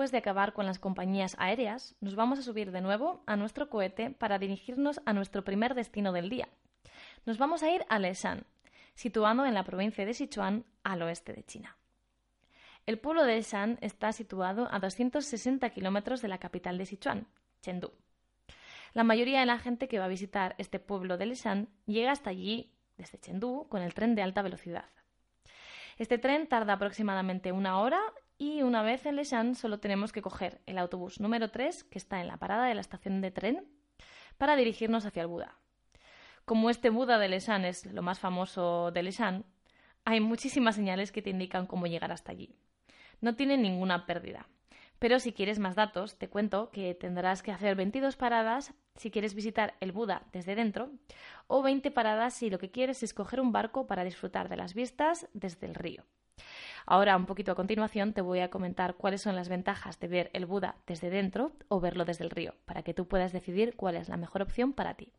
Después 0.00 0.12
de 0.12 0.18
acabar 0.18 0.54
con 0.54 0.64
las 0.64 0.78
compañías 0.78 1.36
aéreas, 1.38 1.94
nos 2.00 2.14
vamos 2.14 2.38
a 2.38 2.42
subir 2.42 2.72
de 2.72 2.80
nuevo 2.80 3.22
a 3.26 3.36
nuestro 3.36 3.68
cohete 3.68 4.10
para 4.10 4.38
dirigirnos 4.38 4.98
a 5.04 5.12
nuestro 5.12 5.44
primer 5.44 5.74
destino 5.74 6.10
del 6.12 6.30
día. 6.30 6.48
Nos 7.26 7.36
vamos 7.36 7.62
a 7.62 7.70
ir 7.70 7.84
a 7.90 7.98
Leshan, 7.98 8.46
situado 8.94 9.44
en 9.44 9.52
la 9.52 9.62
provincia 9.62 10.06
de 10.06 10.14
Sichuan, 10.14 10.64
al 10.84 11.02
oeste 11.02 11.34
de 11.34 11.44
China. 11.44 11.76
El 12.86 12.98
pueblo 12.98 13.24
de 13.24 13.34
Leshan 13.34 13.76
está 13.82 14.10
situado 14.12 14.68
a 14.72 14.78
260 14.78 15.68
kilómetros 15.68 16.22
de 16.22 16.28
la 16.28 16.38
capital 16.38 16.78
de 16.78 16.86
Sichuan, 16.86 17.26
Chengdu. 17.60 17.92
La 18.94 19.04
mayoría 19.04 19.40
de 19.40 19.46
la 19.46 19.58
gente 19.58 19.86
que 19.86 19.98
va 19.98 20.06
a 20.06 20.08
visitar 20.08 20.54
este 20.56 20.78
pueblo 20.78 21.18
de 21.18 21.26
Leshan 21.26 21.68
llega 21.84 22.12
hasta 22.12 22.30
allí 22.30 22.72
desde 22.96 23.20
Chengdu 23.20 23.68
con 23.68 23.82
el 23.82 23.92
tren 23.92 24.14
de 24.14 24.22
alta 24.22 24.40
velocidad. 24.40 24.86
Este 25.98 26.16
tren 26.16 26.46
tarda 26.46 26.72
aproximadamente 26.72 27.52
una 27.52 27.78
hora 27.78 28.00
y 28.40 28.62
una 28.62 28.82
vez 28.82 29.04
en 29.04 29.16
Leshan 29.16 29.54
solo 29.54 29.80
tenemos 29.80 30.12
que 30.12 30.22
coger 30.22 30.62
el 30.64 30.78
autobús 30.78 31.20
número 31.20 31.50
3 31.50 31.84
que 31.84 31.98
está 31.98 32.22
en 32.22 32.26
la 32.26 32.38
parada 32.38 32.64
de 32.64 32.74
la 32.74 32.80
estación 32.80 33.20
de 33.20 33.30
tren 33.30 33.68
para 34.38 34.56
dirigirnos 34.56 35.04
hacia 35.04 35.20
el 35.20 35.28
Buda. 35.28 35.58
Como 36.46 36.70
este 36.70 36.88
Buda 36.88 37.18
de 37.18 37.28
Leshan 37.28 37.66
es 37.66 37.84
lo 37.84 38.00
más 38.00 38.18
famoso 38.18 38.92
de 38.92 39.02
Leshan, 39.02 39.44
hay 40.06 40.20
muchísimas 40.20 40.74
señales 40.74 41.12
que 41.12 41.20
te 41.20 41.28
indican 41.28 41.66
cómo 41.66 41.86
llegar 41.86 42.12
hasta 42.12 42.32
allí. 42.32 42.56
No 43.20 43.36
tiene 43.36 43.58
ninguna 43.58 44.06
pérdida. 44.06 44.48
Pero 44.98 45.18
si 45.18 45.34
quieres 45.34 45.58
más 45.58 45.76
datos, 45.76 46.16
te 46.16 46.30
cuento 46.30 46.70
que 46.70 46.94
tendrás 46.94 47.42
que 47.42 47.52
hacer 47.52 47.76
22 47.76 48.16
paradas 48.16 48.72
si 48.96 49.10
quieres 49.10 49.34
visitar 49.34 49.74
el 49.80 49.92
Buda 49.92 50.22
desde 50.32 50.54
dentro 50.54 50.90
o 51.46 51.62
20 51.62 51.90
paradas 51.90 52.32
si 52.32 52.48
lo 52.48 52.58
que 52.58 52.70
quieres 52.70 53.02
es 53.02 53.12
coger 53.12 53.42
un 53.42 53.52
barco 53.52 53.86
para 53.86 54.02
disfrutar 54.02 54.48
de 54.48 54.56
las 54.56 54.72
vistas 54.72 55.28
desde 55.34 55.66
el 55.66 55.74
río. 55.74 56.06
Ahora, 56.86 57.16
un 57.16 57.26
poquito 57.26 57.52
a 57.52 57.54
continuación, 57.54 58.12
te 58.12 58.20
voy 58.20 58.40
a 58.40 58.50
comentar 58.50 58.94
cuáles 58.94 59.22
son 59.22 59.36
las 59.36 59.48
ventajas 59.48 59.98
de 60.00 60.08
ver 60.08 60.30
el 60.32 60.46
Buda 60.46 60.76
desde 60.86 61.10
dentro 61.10 61.52
o 61.68 61.80
verlo 61.80 62.04
desde 62.04 62.24
el 62.24 62.30
río, 62.30 62.54
para 62.64 62.82
que 62.82 62.94
tú 62.94 63.06
puedas 63.06 63.32
decidir 63.32 63.76
cuál 63.76 63.96
es 63.96 64.08
la 64.08 64.16
mejor 64.16 64.42
opción 64.42 64.72
para 64.72 64.94
ti. 64.94 65.12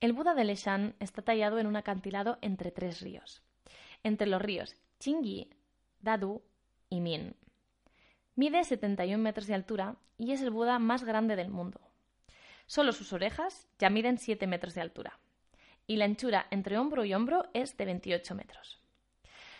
El 0.00 0.14
Buda 0.14 0.34
de 0.34 0.44
Leshan 0.44 0.94
está 0.98 1.20
tallado 1.20 1.58
en 1.58 1.66
un 1.66 1.76
acantilado 1.76 2.38
entre 2.40 2.70
tres 2.70 3.02
ríos, 3.02 3.42
entre 4.02 4.26
los 4.26 4.40
ríos 4.40 4.74
Qingyi, 4.96 5.50
Dadu 6.00 6.42
y 6.88 7.00
Min. 7.00 7.36
Mide 8.34 8.64
71 8.64 9.22
metros 9.22 9.46
de 9.46 9.54
altura 9.54 9.96
y 10.16 10.32
es 10.32 10.40
el 10.40 10.50
Buda 10.50 10.78
más 10.78 11.04
grande 11.04 11.36
del 11.36 11.50
mundo. 11.50 11.82
Solo 12.64 12.92
sus 12.92 13.12
orejas 13.12 13.68
ya 13.78 13.90
miden 13.90 14.16
7 14.16 14.46
metros 14.46 14.74
de 14.74 14.80
altura 14.80 15.18
y 15.86 15.96
la 15.96 16.06
anchura 16.06 16.46
entre 16.50 16.78
hombro 16.78 17.04
y 17.04 17.12
hombro 17.12 17.50
es 17.52 17.76
de 17.76 17.84
28 17.84 18.34
metros. 18.34 18.80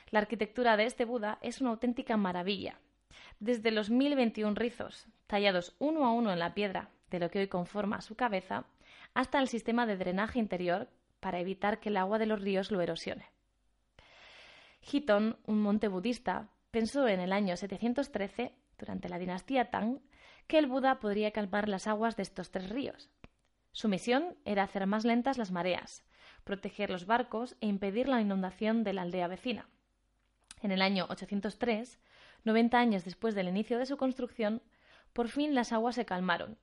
La 0.08 0.20
arquitectura 0.20 0.78
de 0.78 0.86
este 0.86 1.04
Buda 1.04 1.38
es 1.42 1.60
una 1.60 1.68
auténtica 1.68 2.16
maravilla. 2.16 2.78
Desde 3.40 3.72
los 3.72 3.90
1021 3.90 4.54
rizos, 4.54 5.06
tallados 5.26 5.74
uno 5.78 6.06
a 6.06 6.12
uno 6.12 6.32
en 6.32 6.38
la 6.38 6.54
piedra 6.54 6.88
de 7.10 7.18
lo 7.18 7.30
que 7.30 7.40
hoy 7.40 7.48
conforma 7.48 8.00
su 8.00 8.14
cabeza, 8.14 8.64
hasta 9.14 9.38
el 9.38 9.48
sistema 9.48 9.86
de 9.86 9.96
drenaje 9.96 10.38
interior 10.38 10.88
para 11.20 11.40
evitar 11.40 11.80
que 11.80 11.90
el 11.90 11.96
agua 11.96 12.18
de 12.18 12.26
los 12.26 12.40
ríos 12.40 12.70
lo 12.70 12.80
erosione. 12.80 13.30
Hiton, 14.80 15.38
un 15.46 15.60
monte 15.60 15.88
budista, 15.88 16.48
pensó 16.70 17.06
en 17.08 17.20
el 17.20 17.32
año 17.32 17.56
713, 17.56 18.54
durante 18.78 19.08
la 19.08 19.18
dinastía 19.18 19.70
Tang, 19.70 20.00
que 20.46 20.58
el 20.58 20.66
Buda 20.66 21.00
podría 21.00 21.32
calmar 21.32 21.68
las 21.68 21.86
aguas 21.86 22.16
de 22.16 22.22
estos 22.22 22.50
tres 22.50 22.70
ríos. 22.70 23.10
Su 23.72 23.88
misión 23.88 24.36
era 24.44 24.62
hacer 24.62 24.86
más 24.86 25.04
lentas 25.04 25.38
las 25.38 25.50
mareas, 25.50 26.02
proteger 26.44 26.90
los 26.90 27.04
barcos 27.06 27.56
e 27.60 27.66
impedir 27.66 28.08
la 28.08 28.20
inundación 28.20 28.82
de 28.82 28.94
la 28.94 29.02
aldea 29.02 29.28
vecina. 29.28 29.68
En 30.62 30.72
el 30.72 30.82
año 30.82 31.06
803, 31.10 32.00
90 32.44 32.78
años 32.78 33.04
después 33.04 33.34
del 33.34 33.48
inicio 33.48 33.78
de 33.78 33.86
su 33.86 33.96
construcción, 33.96 34.62
por 35.12 35.28
fin 35.28 35.54
las 35.54 35.72
aguas 35.72 35.94
se 35.94 36.06
calmaron 36.06 36.58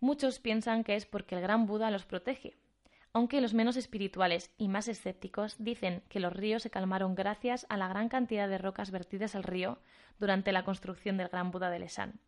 Muchos 0.00 0.38
piensan 0.38 0.84
que 0.84 0.94
es 0.94 1.06
porque 1.06 1.34
el 1.34 1.40
gran 1.40 1.66
Buda 1.66 1.90
los 1.90 2.06
protege, 2.06 2.56
aunque 3.12 3.40
los 3.40 3.54
menos 3.54 3.76
espirituales 3.76 4.52
y 4.56 4.68
más 4.68 4.86
escépticos 4.86 5.56
dicen 5.58 6.02
que 6.08 6.20
los 6.20 6.32
ríos 6.32 6.62
se 6.62 6.70
calmaron 6.70 7.14
gracias 7.14 7.66
a 7.68 7.76
la 7.76 7.88
gran 7.88 8.08
cantidad 8.08 8.48
de 8.48 8.58
rocas 8.58 8.90
vertidas 8.90 9.34
al 9.34 9.42
río 9.42 9.78
durante 10.20 10.52
la 10.52 10.64
construcción 10.64 11.16
del 11.16 11.28
gran 11.28 11.50
Buda 11.50 11.70
de 11.70 11.80
Leshan. 11.80 12.20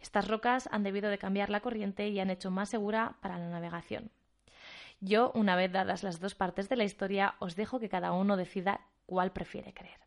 Estas 0.00 0.28
rocas 0.28 0.68
han 0.72 0.82
debido 0.82 1.10
de 1.10 1.18
cambiar 1.18 1.50
la 1.50 1.60
corriente 1.60 2.08
y 2.08 2.20
han 2.20 2.30
hecho 2.30 2.50
más 2.50 2.68
segura 2.68 3.16
para 3.20 3.38
la 3.38 3.48
navegación. 3.48 4.10
Yo, 5.00 5.32
una 5.34 5.56
vez 5.56 5.72
dadas 5.72 6.02
las 6.02 6.20
dos 6.20 6.34
partes 6.34 6.68
de 6.68 6.76
la 6.76 6.84
historia, 6.84 7.34
os 7.38 7.56
dejo 7.56 7.80
que 7.80 7.88
cada 7.88 8.12
uno 8.12 8.36
decida 8.36 8.80
cuál 9.06 9.32
prefiere 9.32 9.74
creer. 9.74 10.03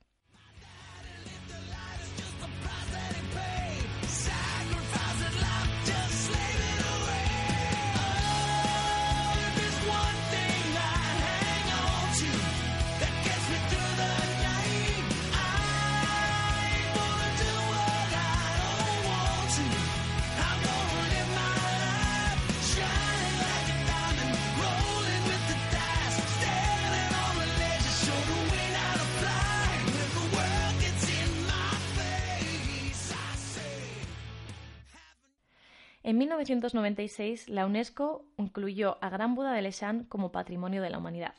En 36.08 36.17
1996, 36.20 37.50
la 37.50 37.65
UNESCO 37.65 38.24
incluyó 38.38 38.98
a 39.02 39.10
Gran 39.10 39.36
Buda 39.36 39.52
de 39.52 39.62
Leshan 39.62 40.06
como 40.06 40.32
Patrimonio 40.32 40.82
de 40.82 40.89
la 40.89 41.00
Humanidad. 41.00 41.36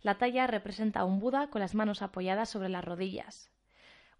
La 0.00 0.14
talla 0.14 0.46
representa 0.46 1.00
a 1.00 1.04
un 1.04 1.18
Buda 1.18 1.48
con 1.50 1.60
las 1.60 1.74
manos 1.74 2.00
apoyadas 2.00 2.48
sobre 2.48 2.70
las 2.70 2.82
rodillas. 2.82 3.50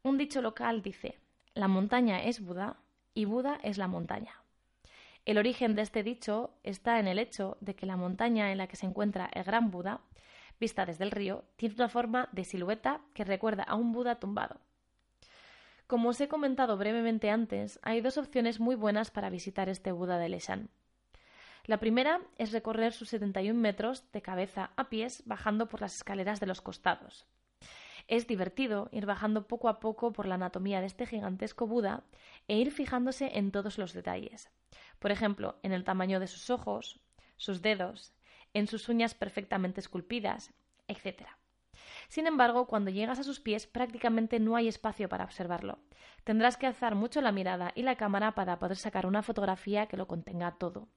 Un 0.03 0.19
dicho 0.19 0.43
local 0.43 0.83
dice, 0.83 1.19
la 1.55 1.69
montaña 1.69 2.23
es 2.23 2.45
Buda 2.45 2.77
y 3.15 3.25
Buda 3.25 3.59
es 3.63 3.79
la 3.79 3.89
montaña. 3.89 4.43
El 5.25 5.39
origen 5.39 5.75
de 5.75 5.81
este 5.81 6.03
dicho 6.03 6.51
está 6.63 7.01
en 7.01 7.09
el 7.09 7.19
hecho 7.19 7.57
de 7.63 7.75
que 7.75 7.87
la 7.87 7.97
montaña 7.97 8.53
en 8.53 8.59
la 8.59 8.67
que 8.67 8.77
se 8.77 8.85
encuentra 8.85 9.31
el 9.33 9.45
gran 9.45 9.71
Buda, 9.71 10.03
vista 10.61 10.85
desde 10.85 11.05
el 11.05 11.13
río, 11.13 11.45
tiene 11.57 11.77
una 11.77 11.89
forma 11.89 12.29
de 12.33 12.45
silueta 12.45 13.01
que 13.15 13.25
recuerda 13.25 13.63
a 13.63 13.77
un 13.77 13.93
Buda 13.93 14.17
tumbado. 14.17 14.61
Como 15.91 16.11
os 16.11 16.21
he 16.21 16.29
comentado 16.29 16.79
brevemente 16.79 17.31
antes, 17.31 17.81
hay 17.83 18.01
dos 18.01 18.17
opciones 18.17 18.61
muy 18.61 18.77
buenas 18.77 19.11
para 19.11 19.29
visitar 19.29 19.69
este 19.69 19.91
Buda 19.91 20.19
de 20.19 20.29
Leshan. 20.29 20.71
La 21.65 21.81
primera 21.81 22.21
es 22.39 22.53
recorrer 22.53 22.93
sus 22.93 23.09
71 23.09 23.59
metros 23.59 24.05
de 24.13 24.23
cabeza 24.23 24.71
a 24.77 24.89
pies 24.89 25.25
bajando 25.27 25.67
por 25.67 25.81
las 25.81 25.97
escaleras 25.97 26.39
de 26.39 26.47
los 26.47 26.61
costados. 26.61 27.27
Es 28.07 28.29
divertido 28.29 28.89
ir 28.93 29.05
bajando 29.05 29.49
poco 29.49 29.69
a 29.69 29.81
poco 29.81 30.13
por 30.13 30.29
la 30.29 30.37
anatomía 30.37 30.79
de 30.79 30.87
este 30.87 31.07
gigantesco 31.07 31.67
Buda 31.67 32.05
e 32.47 32.57
ir 32.57 32.71
fijándose 32.71 33.37
en 33.37 33.51
todos 33.51 33.77
los 33.77 33.93
detalles. 33.93 34.49
Por 35.01 35.11
ejemplo, 35.11 35.59
en 35.65 35.73
el 35.73 35.83
tamaño 35.83 36.21
de 36.21 36.29
sus 36.29 36.51
ojos, 36.51 37.01
sus 37.37 37.63
dedos, 37.63 38.15
en 38.55 38.69
sus 38.69 38.89
uñas 38.89 39.15
perfectamente 39.15 39.81
esculpidas, 39.81 40.55
etc. 40.87 41.40
Sin 42.11 42.27
embargo, 42.27 42.67
cuando 42.67 42.91
llegas 42.91 43.21
a 43.21 43.23
sus 43.23 43.39
pies 43.39 43.69
prácticamente 43.69 44.41
no 44.41 44.57
hay 44.57 44.67
espacio 44.67 45.09
para 45.09 45.23
observarlo. 45.23 45.79
Tendrás 46.25 46.57
que 46.57 46.67
alzar 46.67 46.97
mucho 46.97 47.21
la 47.21 47.31
mirada 47.31 47.71
y 47.77 47.83
la 47.83 47.95
cámara 47.95 48.35
para 48.35 48.59
poder 48.59 48.77
sacar 48.77 49.07
una 49.07 49.23
fotografía 49.23 49.87
que 49.87 49.97
lo 49.97 50.09
contenga 50.09 50.57
todo. 50.59 50.89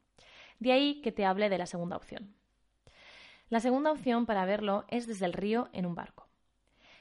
De 0.57 0.71
ahí 0.71 1.01
que 1.01 1.11
te 1.11 1.23
hable 1.23 1.49
de 1.49 1.59
la 1.59 1.67
segunda 1.67 1.97
opción. 1.97 2.33
La 3.49 3.59
segunda 3.59 3.91
opción 3.91 4.25
para 4.25 4.43
verlo 4.45 4.85
es 4.87 5.05
desde 5.05 5.27
el 5.27 5.33
río 5.33 5.69
en 5.71 5.85
un 5.85 5.93
barco. 5.93 6.27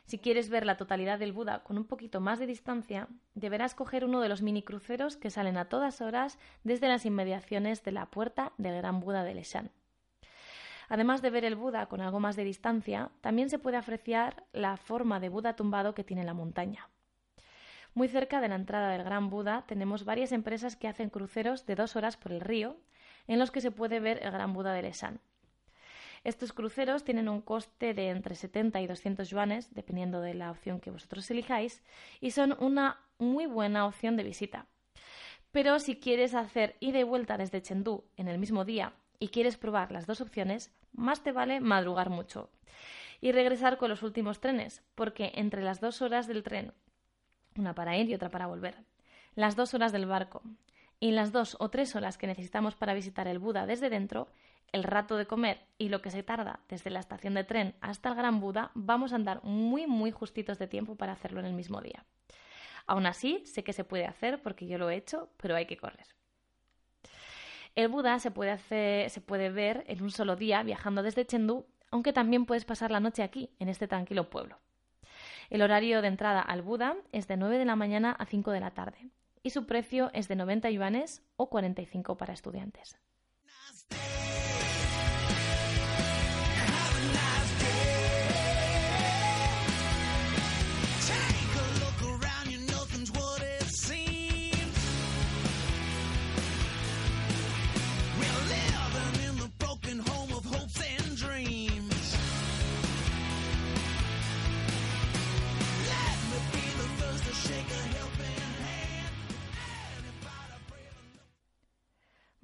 Si 0.05 0.19
quieres 0.19 0.51
ver 0.51 0.67
la 0.67 0.77
totalidad 0.77 1.19
del 1.19 1.33
Buda 1.33 1.63
con 1.63 1.79
un 1.79 1.87
poquito 1.87 2.21
más 2.21 2.39
de 2.39 2.47
distancia, 2.47 3.09
deberás 3.33 3.75
coger 3.75 4.05
uno 4.05 4.21
de 4.21 4.29
los 4.29 4.43
mini 4.43 4.63
cruceros 4.63 5.17
que 5.17 5.31
salen 5.31 5.57
a 5.57 5.71
todas 5.71 6.03
horas 6.03 6.39
desde 6.65 6.89
las 6.89 7.07
inmediaciones 7.07 7.83
de 7.83 7.93
la 7.93 8.11
puerta 8.11 8.53
del 8.59 8.77
Gran 8.77 9.01
Buda 9.01 9.25
de 9.25 9.33
Leshan. 9.33 9.71
Además 10.93 11.23
de 11.23 11.31
ver 11.31 11.47
el 11.47 11.57
Buda 11.57 11.87
con 11.87 12.03
algo 12.03 12.21
más 12.21 12.37
de 12.37 12.45
distancia, 12.45 13.11
también 13.23 13.49
se 13.49 13.59
puede 13.59 13.79
apreciar 13.79 14.45
la 14.53 14.77
forma 14.77 15.21
de 15.21 15.31
Buda 15.31 15.57
tumbado 15.57 15.95
que 15.95 16.05
tiene 16.05 16.23
la 16.23 16.35
montaña. 16.35 16.91
Muy 17.95 18.09
cerca 18.09 18.43
de 18.43 18.49
la 18.49 18.57
entrada 18.57 18.91
del 18.91 19.03
Gran 19.03 19.31
Buda 19.31 19.65
tenemos 19.67 20.05
varias 20.05 20.33
empresas 20.33 20.77
que 20.77 20.89
hacen 20.89 21.09
cruceros 21.09 21.65
de 21.65 21.77
dos 21.77 21.97
horas 21.97 22.19
por 22.19 22.31
el 22.31 22.43
río, 22.43 22.77
en 23.27 23.39
los 23.39 23.51
que 23.51 23.63
se 23.63 23.71
puede 23.71 24.01
ver 24.01 24.23
el 24.23 24.33
Gran 24.33 24.53
Buda 24.53 24.75
de 24.75 24.83
Lesan. 24.83 25.21
Estos 26.25 26.53
cruceros 26.53 27.05
tienen 27.05 27.31
un 27.31 27.41
coste 27.41 27.95
de 27.95 28.11
entre 28.11 28.35
70 28.35 28.79
y 28.83 28.87
200 28.87 29.31
yuanes, 29.31 29.73
dependiendo 29.73 30.21
de 30.21 30.35
la 30.35 30.51
opción 30.51 30.79
que 30.79 30.91
vosotros 30.91 31.31
elijáis, 31.31 31.83
y 32.21 32.33
son 32.33 32.55
una 32.61 33.01
muy 33.17 33.47
buena 33.47 33.87
opción 33.87 34.19
de 34.19 34.25
visita. 34.25 34.67
Pero 35.53 35.79
si 35.79 35.97
quieres 35.97 36.35
hacer 36.35 36.77
ida 36.81 36.99
y 36.99 37.03
vuelta 37.03 37.39
desde 37.39 37.63
Chengdu 37.63 38.05
en 38.19 38.29
el 38.29 38.37
mismo 38.37 38.67
día 38.67 38.93
y 39.23 39.29
quieres 39.29 39.57
probar 39.57 39.93
las 39.93 40.09
dos 40.09 40.21
opciones, 40.21 40.73
más 40.93 41.23
te 41.23 41.31
vale 41.31 41.61
madrugar 41.61 42.11
mucho 42.11 42.51
y 43.21 43.31
regresar 43.31 43.79
con 43.79 43.89
los 43.89 44.03
últimos 44.03 44.41
trenes, 44.41 44.83
porque 44.97 45.31
entre 45.37 45.63
las 45.63 45.81
dos 45.81 46.03
horas 46.03 46.27
del 46.27 46.43
tren, 46.43 46.73
una 47.57 47.73
para 47.73 47.97
ir 47.97 48.11
y 48.11 48.15
otra 48.15 48.33
para 48.33 48.49
volver, 48.49 48.75
las 49.37 49.55
dos 49.55 49.75
horas 49.75 49.93
del 49.93 50.07
barco 50.07 50.43
y 50.99 51.13
las 51.13 51.31
dos 51.31 51.57
o 51.61 51.71
tres 51.71 51.95
horas 51.95 52.19
que 52.19 52.27
necesitamos 52.27 52.75
para 52.75 52.95
visitar 52.95 53.29
el 53.29 53.39
Buda 53.39 53.65
desde 53.65 53.91
dentro, 53.91 54.27
el 54.73 54.83
rato 54.83 55.17
de 55.17 55.27
comer 55.27 55.61
y 55.79 55.89
lo 55.89 56.03
que 56.03 56.11
se 56.11 56.25
tarda 56.25 56.59
desde 56.69 56.91
la 56.91 56.99
estación 56.99 57.35
de 57.35 57.45
tren 57.45 57.77
hasta 57.81 58.09
el 58.09 58.17
Gran 58.17 58.41
Buda, 58.41 58.73
vamos 58.75 59.13
a 59.13 59.17
andar 59.17 59.45
muy 59.45 59.87
muy 59.87 60.11
justitos 60.11 60.59
de 60.59 60.67
tiempo 60.67 60.97
para 60.97 61.13
hacerlo 61.13 61.39
en 61.39 61.47
el 61.47 61.55
mismo 61.55 61.81
día. 61.81 62.05
Aún 62.89 63.07
así, 63.07 63.45
sé 63.47 63.63
que 63.63 63.73
se 63.73 63.85
puede 63.85 64.07
hacer 64.07 64.43
porque 64.43 64.67
yo 64.67 64.79
lo 64.79 64.91
he 64.91 64.97
hecho, 64.97 65.31
pero 65.37 65.55
hay 65.55 65.67
que 65.67 65.77
correr. 65.77 66.09
El 67.75 67.89
Buda 67.89 68.19
se 68.19 68.31
puede, 68.31 68.51
hacer, 68.51 69.09
se 69.09 69.21
puede 69.21 69.49
ver 69.51 69.85
en 69.87 70.03
un 70.03 70.11
solo 70.11 70.37
día 70.37 70.63
viajando 70.63 71.03
desde 71.03 71.25
Chengdu, 71.25 71.65
aunque 71.91 72.13
también 72.13 72.45
puedes 72.45 72.65
pasar 72.65 72.91
la 72.91 73.01
noche 73.01 73.23
aquí, 73.23 73.51
en 73.59 73.69
este 73.69 73.89
tranquilo 73.89 74.29
pueblo. 74.29 74.59
El 75.49 75.63
horario 75.63 76.03
de 76.03 76.09
entrada 76.09 76.41
al 76.41 76.63
Buda 76.63 76.97
es 77.13 77.29
de 77.29 77.37
9 77.37 77.59
de 77.59 77.65
la 77.65 77.77
mañana 77.77 78.13
a 78.13 78.27
5 78.27 78.51
de 78.51 78.61
la 78.61 78.73
tarde 78.73 79.11
y 79.43 79.51
su 79.51 79.67
precio 79.67 80.11
es 80.13 80.29
de 80.29 80.37
90 80.37 80.71
yuanes 80.71 81.23
o 81.37 81.49
45 81.49 82.17
para 82.17 82.33
estudiantes. 82.33 82.99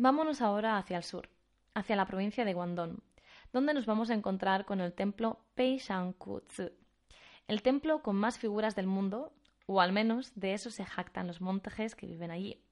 Vámonos 0.01 0.43
ahora 0.43 0.79
hacia 0.79 0.97
el 0.97 1.03
sur, 1.03 1.29
hacia 1.75 1.97
la 1.97 2.07
provincia 2.07 2.45
de 2.45 2.55
Guangdong, 2.55 3.01
donde 3.53 3.75
nos 3.75 3.85
vamos 3.85 4.11
a 4.11 4.15
encontrar 4.15 4.65
con 4.65 4.81
el 4.81 4.93
templo 4.93 5.41
Peishanku-Tzu, 5.57 6.71
el 7.49 7.63
templo 7.63 8.01
con 8.01 8.15
más 8.15 8.39
figuras 8.39 8.77
del 8.77 8.87
mundo, 8.87 9.33
o 9.67 9.81
al 9.81 9.93
menos 9.93 10.31
de 10.37 10.55
eso 10.55 10.71
se 10.71 10.85
jactan 10.85 11.27
los 11.27 11.41
montajes 11.41 11.97
que 11.97 12.07
viven 12.07 12.31
allí. 12.31 12.63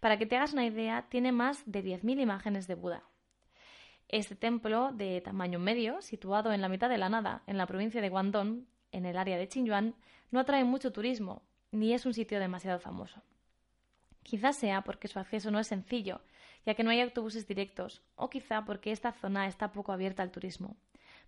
Para 0.00 0.18
que 0.18 0.26
te 0.26 0.36
hagas 0.36 0.52
una 0.52 0.66
idea, 0.66 1.06
tiene 1.08 1.32
más 1.32 1.62
de 1.64 1.82
10.000 1.82 2.20
imágenes 2.20 2.66
de 2.66 2.74
Buda. 2.74 3.04
Este 4.08 4.36
templo, 4.36 4.92
de 4.92 5.22
tamaño 5.22 5.58
medio, 5.58 6.02
situado 6.02 6.52
en 6.52 6.60
la 6.60 6.68
mitad 6.68 6.90
de 6.90 6.98
la 6.98 7.08
nada, 7.08 7.42
en 7.46 7.56
la 7.56 7.66
provincia 7.66 8.02
de 8.02 8.10
Guangdong, 8.10 8.66
en 8.92 9.06
el 9.06 9.16
área 9.16 9.38
de 9.38 9.46
Xinjiang, 9.46 9.94
no 10.30 10.40
atrae 10.40 10.64
mucho 10.64 10.92
turismo, 10.92 11.40
ni 11.70 11.94
es 11.94 12.04
un 12.04 12.12
sitio 12.12 12.38
demasiado 12.38 12.80
famoso. 12.80 13.22
Quizás 14.28 14.58
sea 14.58 14.82
porque 14.82 15.08
su 15.08 15.18
acceso 15.18 15.50
no 15.50 15.58
es 15.58 15.68
sencillo, 15.68 16.20
ya 16.66 16.74
que 16.74 16.84
no 16.84 16.90
hay 16.90 17.00
autobuses 17.00 17.48
directos, 17.48 18.02
o 18.14 18.28
quizá 18.28 18.66
porque 18.66 18.92
esta 18.92 19.10
zona 19.10 19.46
está 19.46 19.72
poco 19.72 19.90
abierta 19.90 20.22
al 20.22 20.30
turismo. 20.30 20.76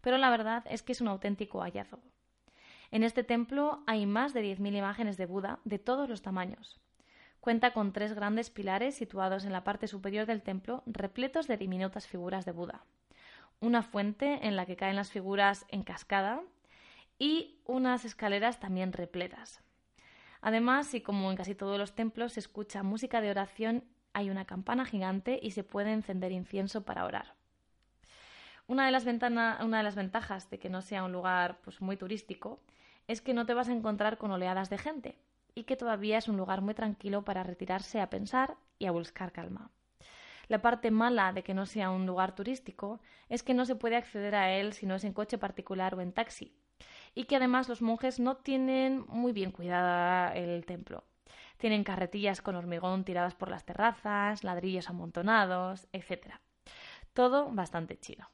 Pero 0.02 0.18
la 0.18 0.28
verdad 0.28 0.64
es 0.68 0.82
que 0.82 0.92
es 0.92 1.00
un 1.00 1.08
auténtico 1.08 1.62
hallazgo. 1.62 2.02
En 2.90 3.02
este 3.02 3.24
templo 3.24 3.82
hay 3.86 4.04
más 4.04 4.34
de 4.34 4.42
10.000 4.42 4.76
imágenes 4.76 5.16
de 5.16 5.24
Buda 5.24 5.60
de 5.64 5.78
todos 5.78 6.10
los 6.10 6.20
tamaños. 6.20 6.78
Cuenta 7.40 7.72
con 7.72 7.94
tres 7.94 8.12
grandes 8.12 8.50
pilares 8.50 8.96
situados 8.96 9.46
en 9.46 9.52
la 9.52 9.64
parte 9.64 9.86
superior 9.86 10.26
del 10.26 10.42
templo, 10.42 10.82
repletos 10.84 11.46
de 11.46 11.56
diminutas 11.56 12.06
figuras 12.06 12.44
de 12.44 12.52
Buda. 12.52 12.84
Una 13.60 13.82
fuente 13.82 14.46
en 14.46 14.56
la 14.56 14.66
que 14.66 14.76
caen 14.76 14.96
las 14.96 15.10
figuras 15.10 15.64
en 15.70 15.84
cascada 15.84 16.42
y 17.18 17.62
unas 17.64 18.04
escaleras 18.04 18.60
también 18.60 18.92
repletas. 18.92 19.62
Además, 20.42 20.94
y 20.94 21.00
como 21.00 21.30
en 21.30 21.36
casi 21.36 21.54
todos 21.54 21.78
los 21.78 21.94
templos 21.94 22.32
se 22.34 22.40
escucha 22.40 22.82
música 22.82 23.20
de 23.20 23.30
oración, 23.30 23.84
hay 24.12 24.30
una 24.30 24.44
campana 24.44 24.84
gigante 24.84 25.38
y 25.42 25.52
se 25.52 25.64
puede 25.64 25.92
encender 25.92 26.32
incienso 26.32 26.82
para 26.82 27.04
orar. 27.04 27.34
Una 28.66 28.86
de 28.86 28.92
las, 28.92 29.04
una 29.04 29.78
de 29.78 29.82
las 29.82 29.96
ventajas 29.96 30.48
de 30.50 30.58
que 30.58 30.70
no 30.70 30.80
sea 30.80 31.04
un 31.04 31.12
lugar 31.12 31.58
pues, 31.62 31.80
muy 31.80 31.96
turístico 31.96 32.60
es 33.08 33.20
que 33.20 33.34
no 33.34 33.44
te 33.44 33.54
vas 33.54 33.68
a 33.68 33.72
encontrar 33.72 34.16
con 34.16 34.30
oleadas 34.30 34.70
de 34.70 34.78
gente 34.78 35.18
y 35.54 35.64
que 35.64 35.76
todavía 35.76 36.18
es 36.18 36.28
un 36.28 36.36
lugar 36.36 36.60
muy 36.60 36.74
tranquilo 36.74 37.24
para 37.24 37.42
retirarse 37.42 38.00
a 38.00 38.10
pensar 38.10 38.56
y 38.78 38.86
a 38.86 38.92
buscar 38.92 39.32
calma. 39.32 39.70
La 40.46 40.62
parte 40.62 40.90
mala 40.90 41.32
de 41.32 41.42
que 41.42 41.54
no 41.54 41.66
sea 41.66 41.90
un 41.90 42.06
lugar 42.06 42.34
turístico 42.34 43.00
es 43.28 43.42
que 43.42 43.54
no 43.54 43.64
se 43.64 43.76
puede 43.76 43.96
acceder 43.96 44.34
a 44.34 44.52
él 44.52 44.72
si 44.72 44.86
no 44.86 44.94
es 44.94 45.04
en 45.04 45.12
coche 45.12 45.38
particular 45.38 45.94
o 45.94 46.00
en 46.00 46.12
taxi, 46.12 46.52
y 47.14 47.24
que 47.24 47.36
además 47.36 47.68
los 47.68 47.82
monjes 47.82 48.20
no 48.20 48.36
tienen 48.36 49.04
muy 49.08 49.32
bien 49.32 49.52
cuidada 49.52 50.34
el 50.34 50.64
templo. 50.64 51.04
Tienen 51.58 51.84
carretillas 51.84 52.40
con 52.40 52.56
hormigón 52.56 53.04
tiradas 53.04 53.34
por 53.34 53.50
las 53.50 53.64
terrazas, 53.64 54.44
ladrillos 54.44 54.88
amontonados, 54.88 55.88
etc. 55.92 56.36
Todo 57.12 57.50
bastante 57.52 57.98
chino. 57.98 58.30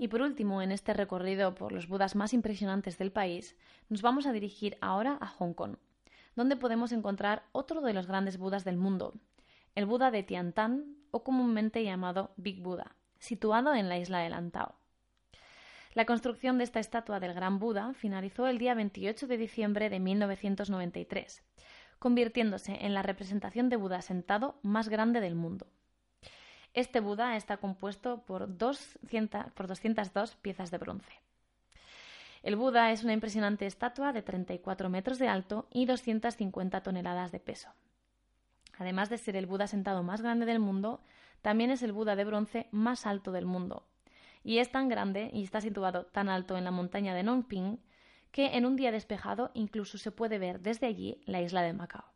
Y 0.00 0.08
por 0.08 0.22
último, 0.22 0.62
en 0.62 0.72
este 0.72 0.94
recorrido 0.94 1.54
por 1.54 1.72
los 1.72 1.86
Budas 1.86 2.16
más 2.16 2.32
impresionantes 2.32 2.96
del 2.96 3.12
país, 3.12 3.54
nos 3.90 4.00
vamos 4.00 4.24
a 4.24 4.32
dirigir 4.32 4.78
ahora 4.80 5.18
a 5.20 5.26
Hong 5.26 5.52
Kong, 5.52 5.76
donde 6.34 6.56
podemos 6.56 6.92
encontrar 6.92 7.42
otro 7.52 7.82
de 7.82 7.92
los 7.92 8.06
grandes 8.06 8.38
Budas 8.38 8.64
del 8.64 8.78
mundo, 8.78 9.12
el 9.74 9.84
Buda 9.84 10.10
de 10.10 10.22
Tiantan, 10.22 10.96
o 11.10 11.22
comúnmente 11.22 11.84
llamado 11.84 12.32
Big 12.38 12.62
Buda, 12.62 12.96
situado 13.18 13.74
en 13.74 13.90
la 13.90 13.98
isla 13.98 14.20
de 14.20 14.30
Lantau. 14.30 14.72
La 15.92 16.06
construcción 16.06 16.56
de 16.56 16.64
esta 16.64 16.80
estatua 16.80 17.20
del 17.20 17.34
Gran 17.34 17.58
Buda 17.58 17.92
finalizó 17.92 18.46
el 18.46 18.56
día 18.56 18.72
28 18.72 19.26
de 19.26 19.36
diciembre 19.36 19.90
de 19.90 20.00
1993, 20.00 21.42
convirtiéndose 21.98 22.86
en 22.86 22.94
la 22.94 23.02
representación 23.02 23.68
de 23.68 23.76
Buda 23.76 24.00
sentado 24.00 24.60
más 24.62 24.88
grande 24.88 25.20
del 25.20 25.34
mundo. 25.34 25.66
Este 26.72 27.00
Buda 27.00 27.36
está 27.36 27.56
compuesto 27.56 28.22
por, 28.22 28.56
200, 28.56 29.52
por 29.52 29.66
202 29.66 30.36
piezas 30.36 30.70
de 30.70 30.78
bronce. 30.78 31.12
El 32.42 32.56
Buda 32.56 32.92
es 32.92 33.02
una 33.02 33.12
impresionante 33.12 33.66
estatua 33.66 34.12
de 34.12 34.22
34 34.22 34.88
metros 34.88 35.18
de 35.18 35.28
alto 35.28 35.66
y 35.70 35.84
250 35.86 36.82
toneladas 36.82 37.32
de 37.32 37.40
peso. 37.40 37.70
Además 38.78 39.10
de 39.10 39.18
ser 39.18 39.36
el 39.36 39.46
Buda 39.46 39.66
sentado 39.66 40.02
más 40.02 40.22
grande 40.22 40.46
del 40.46 40.60
mundo, 40.60 41.02
también 41.42 41.70
es 41.70 41.82
el 41.82 41.92
Buda 41.92 42.16
de 42.16 42.24
bronce 42.24 42.68
más 42.70 43.04
alto 43.04 43.32
del 43.32 43.46
mundo. 43.46 43.86
Y 44.42 44.58
es 44.58 44.70
tan 44.70 44.88
grande 44.88 45.28
y 45.34 45.42
está 45.42 45.60
situado 45.60 46.06
tan 46.06 46.28
alto 46.28 46.56
en 46.56 46.64
la 46.64 46.70
montaña 46.70 47.14
de 47.14 47.24
Nongping 47.24 47.78
que 48.30 48.56
en 48.56 48.64
un 48.64 48.76
día 48.76 48.92
despejado 48.92 49.50
incluso 49.54 49.98
se 49.98 50.12
puede 50.12 50.38
ver 50.38 50.60
desde 50.60 50.86
allí 50.86 51.20
la 51.26 51.42
isla 51.42 51.62
de 51.62 51.72
Macao. 51.72 52.09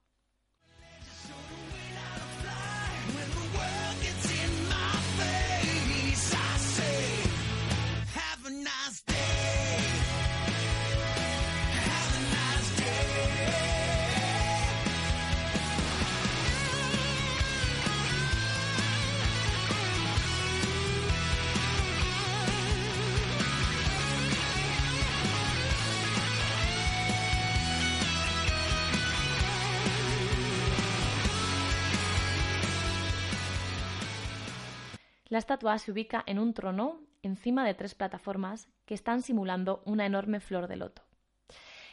La 35.35 35.39
estatua 35.39 35.77
se 35.79 35.91
ubica 35.91 36.23
en 36.29 36.39
un 36.39 36.55
trono 36.55 37.01
encima 37.25 37.67
de 37.67 37.75
tres 37.75 37.97
plataformas 37.97 38.69
que 38.87 38.95
están 38.95 39.21
simulando 39.21 39.83
una 39.85 40.07
enorme 40.07 40.39
flor 40.39 40.69
de 40.69 40.77
loto. 40.77 41.03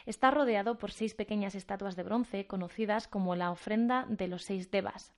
Está 0.06 0.30
rodeado 0.30 0.78
por 0.78 0.92
seis 0.92 1.14
pequeñas 1.14 1.56
estatuas 1.56 1.96
de 1.96 2.04
bronce 2.04 2.46
conocidas 2.46 3.08
como 3.08 3.34
la 3.34 3.50
ofrenda 3.50 4.06
de 4.08 4.28
los 4.28 4.44
seis 4.44 4.70
devas 4.70 5.12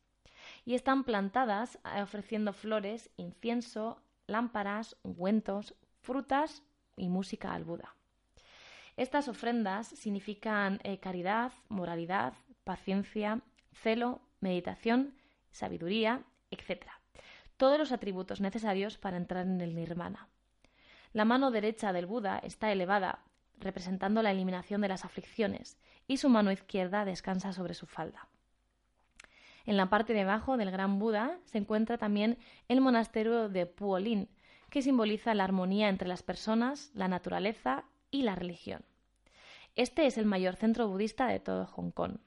y 0.64 0.74
están 0.74 1.04
plantadas 1.04 1.78
eh, 1.84 2.00
ofreciendo 2.00 2.54
flores, 2.54 3.10
incienso, 3.18 4.00
lámparas, 4.26 4.96
ungüentos, 5.02 5.74
frutas 6.00 6.62
y 6.96 7.10
música 7.10 7.52
al 7.52 7.64
Buda. 7.64 7.94
Estas 8.96 9.28
ofrendas 9.28 9.88
significan 9.88 10.80
eh, 10.82 10.98
caridad, 10.98 11.52
moralidad, 11.68 12.32
paciencia, 12.64 13.42
celo, 13.74 14.22
meditación, 14.40 15.14
sabiduría, 15.50 16.22
etc. 16.50 16.86
Todos 17.56 17.78
los 17.78 17.92
atributos 17.92 18.40
necesarios 18.40 18.98
para 18.98 19.16
entrar 19.16 19.46
en 19.46 19.60
el 19.60 19.74
nirvana. 19.74 20.28
La 21.12 21.24
mano 21.24 21.50
derecha 21.50 21.92
del 21.92 22.06
Buda 22.06 22.38
está 22.38 22.72
elevada, 22.72 23.20
representando 23.58 24.22
la 24.22 24.32
eliminación 24.32 24.80
de 24.80 24.88
las 24.88 25.04
aflicciones, 25.04 25.78
y 26.08 26.16
su 26.16 26.28
mano 26.28 26.50
izquierda 26.50 27.04
descansa 27.04 27.52
sobre 27.52 27.74
su 27.74 27.86
falda. 27.86 28.28
En 29.66 29.76
la 29.76 29.88
parte 29.88 30.12
de 30.12 30.22
abajo 30.22 30.56
del 30.56 30.70
gran 30.70 30.98
Buda 30.98 31.38
se 31.44 31.58
encuentra 31.58 31.96
también 31.96 32.38
el 32.68 32.80
monasterio 32.80 33.48
de 33.48 33.66
Puolin, 33.66 34.28
que 34.68 34.82
simboliza 34.82 35.34
la 35.34 35.44
armonía 35.44 35.88
entre 35.88 36.08
las 36.08 36.22
personas, 36.22 36.90
la 36.94 37.08
naturaleza 37.08 37.84
y 38.10 38.22
la 38.22 38.34
religión. 38.34 38.84
Este 39.76 40.06
es 40.06 40.18
el 40.18 40.26
mayor 40.26 40.56
centro 40.56 40.88
budista 40.88 41.26
de 41.26 41.40
todo 41.40 41.66
Hong 41.66 41.92
Kong. 41.92 42.18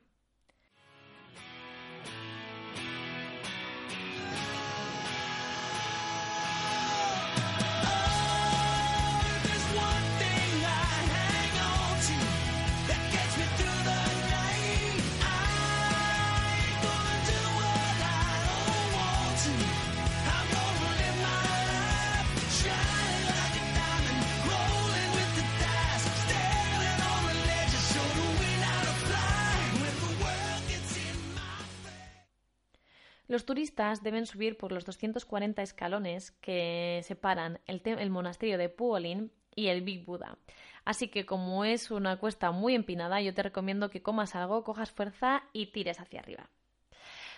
Los 33.37 33.45
turistas 33.45 34.01
deben 34.01 34.25
subir 34.25 34.57
por 34.57 34.71
los 34.71 34.83
240 34.83 35.61
escalones 35.61 36.31
que 36.31 37.01
separan 37.03 37.59
el, 37.67 38.09
monasterio 38.09 38.57
de 38.57 38.67
Puolin 38.67 39.31
y 39.53 39.67
el 39.67 39.83
Big 39.83 40.05
Buddha. 40.05 40.39
Así 40.85 41.09
que 41.09 41.27
como 41.27 41.63
es 41.63 41.91
una 41.91 42.17
cuesta 42.17 42.49
muy 42.49 42.73
empinada, 42.73 43.21
yo 43.21 43.35
te 43.35 43.43
recomiendo 43.43 43.91
que 43.91 44.01
comas 44.01 44.33
algo, 44.33 44.63
cojas 44.63 44.89
fuerza 44.89 45.43
y 45.53 45.67
tires 45.67 45.99
hacia 45.99 46.19
arriba. 46.19 46.49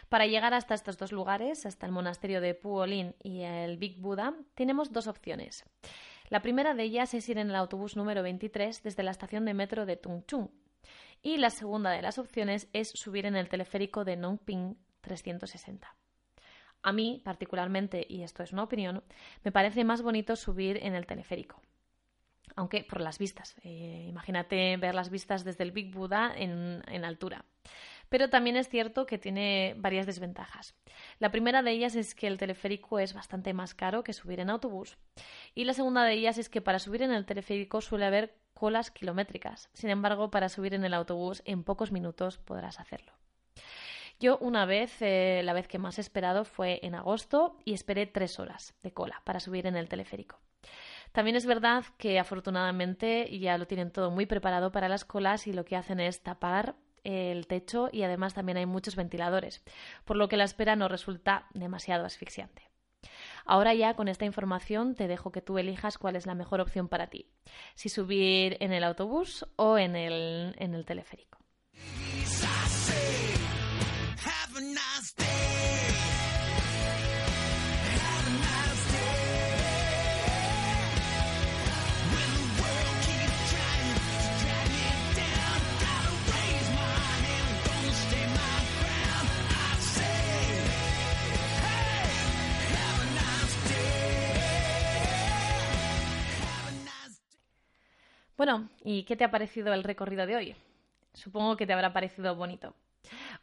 Para 0.07 0.25
llegar 0.25 0.53
hasta 0.53 0.73
estos 0.73 0.97
dos 0.97 1.11
lugares, 1.11 1.65
hasta 1.65 1.85
el 1.85 1.91
monasterio 1.91 2.39
de 2.39 2.55
Puolin 2.55 3.13
y 3.21 3.41
el 3.41 3.75
Big 3.75 3.99
Buddha, 3.99 4.33
tenemos 4.55 4.93
dos 4.93 5.07
opciones. 5.07 5.65
La 6.29 6.41
primera 6.41 6.75
de 6.75 6.83
ellas 6.83 7.13
es 7.13 7.27
ir 7.27 7.39
en 7.39 7.49
el 7.49 7.57
autobús 7.57 7.97
número 7.97 8.23
23 8.23 8.83
desde 8.83 9.03
la 9.03 9.11
estación 9.11 9.43
de 9.43 9.53
metro 9.53 9.85
de 9.85 9.97
Tung 9.97 10.23
Chung. 10.25 10.47
Y 11.21 11.35
la 11.35 11.49
segunda 11.49 11.91
de 11.91 12.01
las 12.01 12.19
opciones 12.19 12.69
es 12.71 12.87
subir 12.87 13.25
en 13.25 13.35
el 13.35 13.49
teleférico 13.49 14.05
de 14.05 14.15
Nong 14.15 14.39
Ping 14.39 14.75
360. 15.09 15.95
A 16.81 16.91
mí, 16.93 17.21
particularmente, 17.25 18.05
y 18.07 18.23
esto 18.23 18.41
es 18.43 18.53
una 18.53 18.63
opinión, 18.63 19.03
me 19.43 19.51
parece 19.51 19.83
más 19.83 20.01
bonito 20.01 20.35
subir 20.35 20.79
en 20.81 20.95
el 20.95 21.05
teleférico. 21.05 21.61
Aunque 22.55 22.83
por 22.83 23.01
las 23.01 23.19
vistas. 23.19 23.55
Eh, 23.63 24.05
imagínate 24.07 24.77
ver 24.77 24.95
las 24.95 25.09
vistas 25.09 25.43
desde 25.43 25.63
el 25.63 25.71
Big 25.71 25.93
Buddha 25.93 26.33
en, 26.35 26.83
en 26.87 27.05
altura. 27.05 27.45
Pero 28.09 28.29
también 28.29 28.57
es 28.57 28.69
cierto 28.69 29.05
que 29.05 29.19
tiene 29.19 29.75
varias 29.77 30.05
desventajas. 30.05 30.73
La 31.19 31.31
primera 31.31 31.61
de 31.61 31.71
ellas 31.71 31.95
es 31.95 32.15
que 32.15 32.27
el 32.27 32.37
teleférico 32.37 32.97
es 32.99 33.13
bastante 33.13 33.53
más 33.53 33.75
caro 33.75 34.03
que 34.03 34.13
subir 34.13 34.39
en 34.39 34.49
autobús. 34.49 34.97
Y 35.53 35.65
la 35.65 35.73
segunda 35.73 36.03
de 36.03 36.13
ellas 36.13 36.37
es 36.37 36.49
que 36.49 36.61
para 36.61 36.79
subir 36.79 37.03
en 37.03 37.11
el 37.11 37.25
teleférico 37.25 37.81
suele 37.81 38.05
haber 38.05 38.35
colas 38.53 38.89
kilométricas. 38.89 39.69
Sin 39.73 39.89
embargo, 39.89 40.31
para 40.31 40.49
subir 40.49 40.73
en 40.73 40.83
el 40.83 40.93
autobús 40.93 41.43
en 41.45 41.63
pocos 41.63 41.91
minutos 41.91 42.39
podrás 42.39 42.79
hacerlo. 42.79 43.13
Yo 44.19 44.37
una 44.39 44.65
vez, 44.65 45.01
eh, 45.01 45.41
la 45.45 45.53
vez 45.53 45.67
que 45.67 45.79
más 45.79 45.97
he 45.97 46.01
esperado 46.01 46.43
fue 46.43 46.79
en 46.83 46.93
agosto 46.93 47.57
y 47.63 47.73
esperé 47.73 48.05
tres 48.05 48.37
horas 48.37 48.73
de 48.83 48.91
cola 48.91 49.21
para 49.23 49.39
subir 49.39 49.65
en 49.65 49.77
el 49.77 49.87
teleférico. 49.87 50.39
También 51.13 51.37
es 51.37 51.45
verdad 51.45 51.85
que 51.97 52.19
afortunadamente 52.19 53.29
ya 53.39 53.57
lo 53.57 53.65
tienen 53.65 53.91
todo 53.91 54.11
muy 54.11 54.25
preparado 54.25 54.73
para 54.73 54.89
las 54.89 55.05
colas 55.05 55.47
y 55.47 55.53
lo 55.53 55.63
que 55.63 55.77
hacen 55.77 56.01
es 56.01 56.21
tapar 56.21 56.75
el 57.05 57.47
techo 57.47 57.89
y 57.93 58.03
además 58.03 58.33
también 58.33 58.57
hay 58.57 58.65
muchos 58.65 58.97
ventiladores, 58.97 59.63
por 60.03 60.17
lo 60.17 60.27
que 60.27 60.35
la 60.35 60.43
espera 60.43 60.75
no 60.75 60.89
resulta 60.89 61.47
demasiado 61.53 62.05
asfixiante. 62.05 62.69
Ahora 63.45 63.73
ya 63.73 63.93
con 63.93 64.09
esta 64.09 64.25
información 64.25 64.95
te 64.95 65.07
dejo 65.07 65.31
que 65.31 65.41
tú 65.41 65.57
elijas 65.57 65.97
cuál 65.97 66.17
es 66.17 66.25
la 66.25 66.35
mejor 66.35 66.59
opción 66.59 66.89
para 66.89 67.07
ti, 67.07 67.31
si 67.75 67.87
subir 67.87 68.57
en 68.59 68.73
el 68.73 68.83
autobús 68.83 69.47
o 69.55 69.77
en 69.77 69.95
el, 69.95 70.53
en 70.57 70.75
el 70.75 70.85
teleférico. 70.85 71.39
Bueno, 98.39 98.69
¿y 98.85 99.03
qué 99.03 99.17
te 99.17 99.25
ha 99.25 99.31
parecido 99.31 99.73
el 99.73 99.83
recorrido 99.83 100.25
de 100.25 100.37
hoy? 100.37 100.55
Supongo 101.13 101.57
que 101.57 101.67
te 101.67 101.73
habrá 101.73 101.91
parecido 101.91 102.35
bonito. 102.35 102.73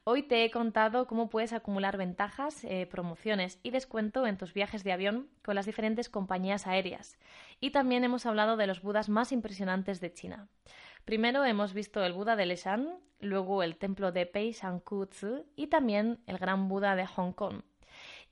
Hoy 0.04 0.22
te 0.22 0.44
he 0.44 0.50
contado 0.50 1.06
cómo 1.06 1.30
puedes 1.30 1.52
acumular 1.52 1.96
ventajas, 1.96 2.64
eh, 2.64 2.86
promociones 2.90 3.58
y 3.62 3.70
descuento 3.70 4.26
en 4.26 4.36
tus 4.36 4.54
viajes 4.54 4.84
de 4.84 4.92
avión 4.92 5.28
con 5.44 5.54
las 5.54 5.66
diferentes 5.66 6.08
compañías 6.08 6.66
aéreas. 6.66 7.18
Y 7.60 7.70
también 7.70 8.04
hemos 8.04 8.26
hablado 8.26 8.56
de 8.56 8.66
los 8.66 8.82
budas 8.82 9.08
más 9.08 9.32
impresionantes 9.32 10.00
de 10.00 10.12
China. 10.12 10.48
Primero 11.04 11.44
hemos 11.44 11.72
visto 11.72 12.04
el 12.04 12.12
Buda 12.12 12.34
de 12.34 12.46
Leshan, 12.46 12.98
luego 13.20 13.62
el 13.62 13.76
templo 13.76 14.12
de 14.12 14.26
Pei 14.26 14.52
Tzu 14.52 15.46
y 15.54 15.68
también 15.68 16.18
el 16.26 16.38
Gran 16.38 16.68
Buda 16.68 16.96
de 16.96 17.06
Hong 17.06 17.32
Kong. 17.32 17.62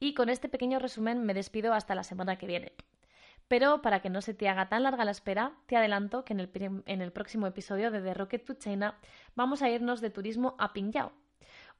Y 0.00 0.14
con 0.14 0.28
este 0.28 0.48
pequeño 0.48 0.78
resumen 0.78 1.24
me 1.24 1.34
despido 1.34 1.72
hasta 1.72 1.94
la 1.94 2.02
semana 2.02 2.36
que 2.36 2.46
viene. 2.46 2.72
Pero 3.48 3.82
para 3.82 4.00
que 4.00 4.10
no 4.10 4.22
se 4.22 4.34
te 4.34 4.48
haga 4.48 4.68
tan 4.68 4.82
larga 4.82 5.04
la 5.04 5.10
espera, 5.10 5.52
te 5.66 5.76
adelanto 5.76 6.24
que 6.24 6.32
en 6.32 6.40
el, 6.40 6.50
en 6.86 7.02
el 7.02 7.12
próximo 7.12 7.46
episodio 7.46 7.90
de 7.90 8.00
The 8.00 8.14
Rocket 8.14 8.44
to 8.44 8.54
China 8.54 8.98
vamos 9.34 9.62
a 9.62 9.70
irnos 9.70 10.00
de 10.00 10.10
turismo 10.10 10.56
a 10.58 10.72
Pingyao, 10.72 11.12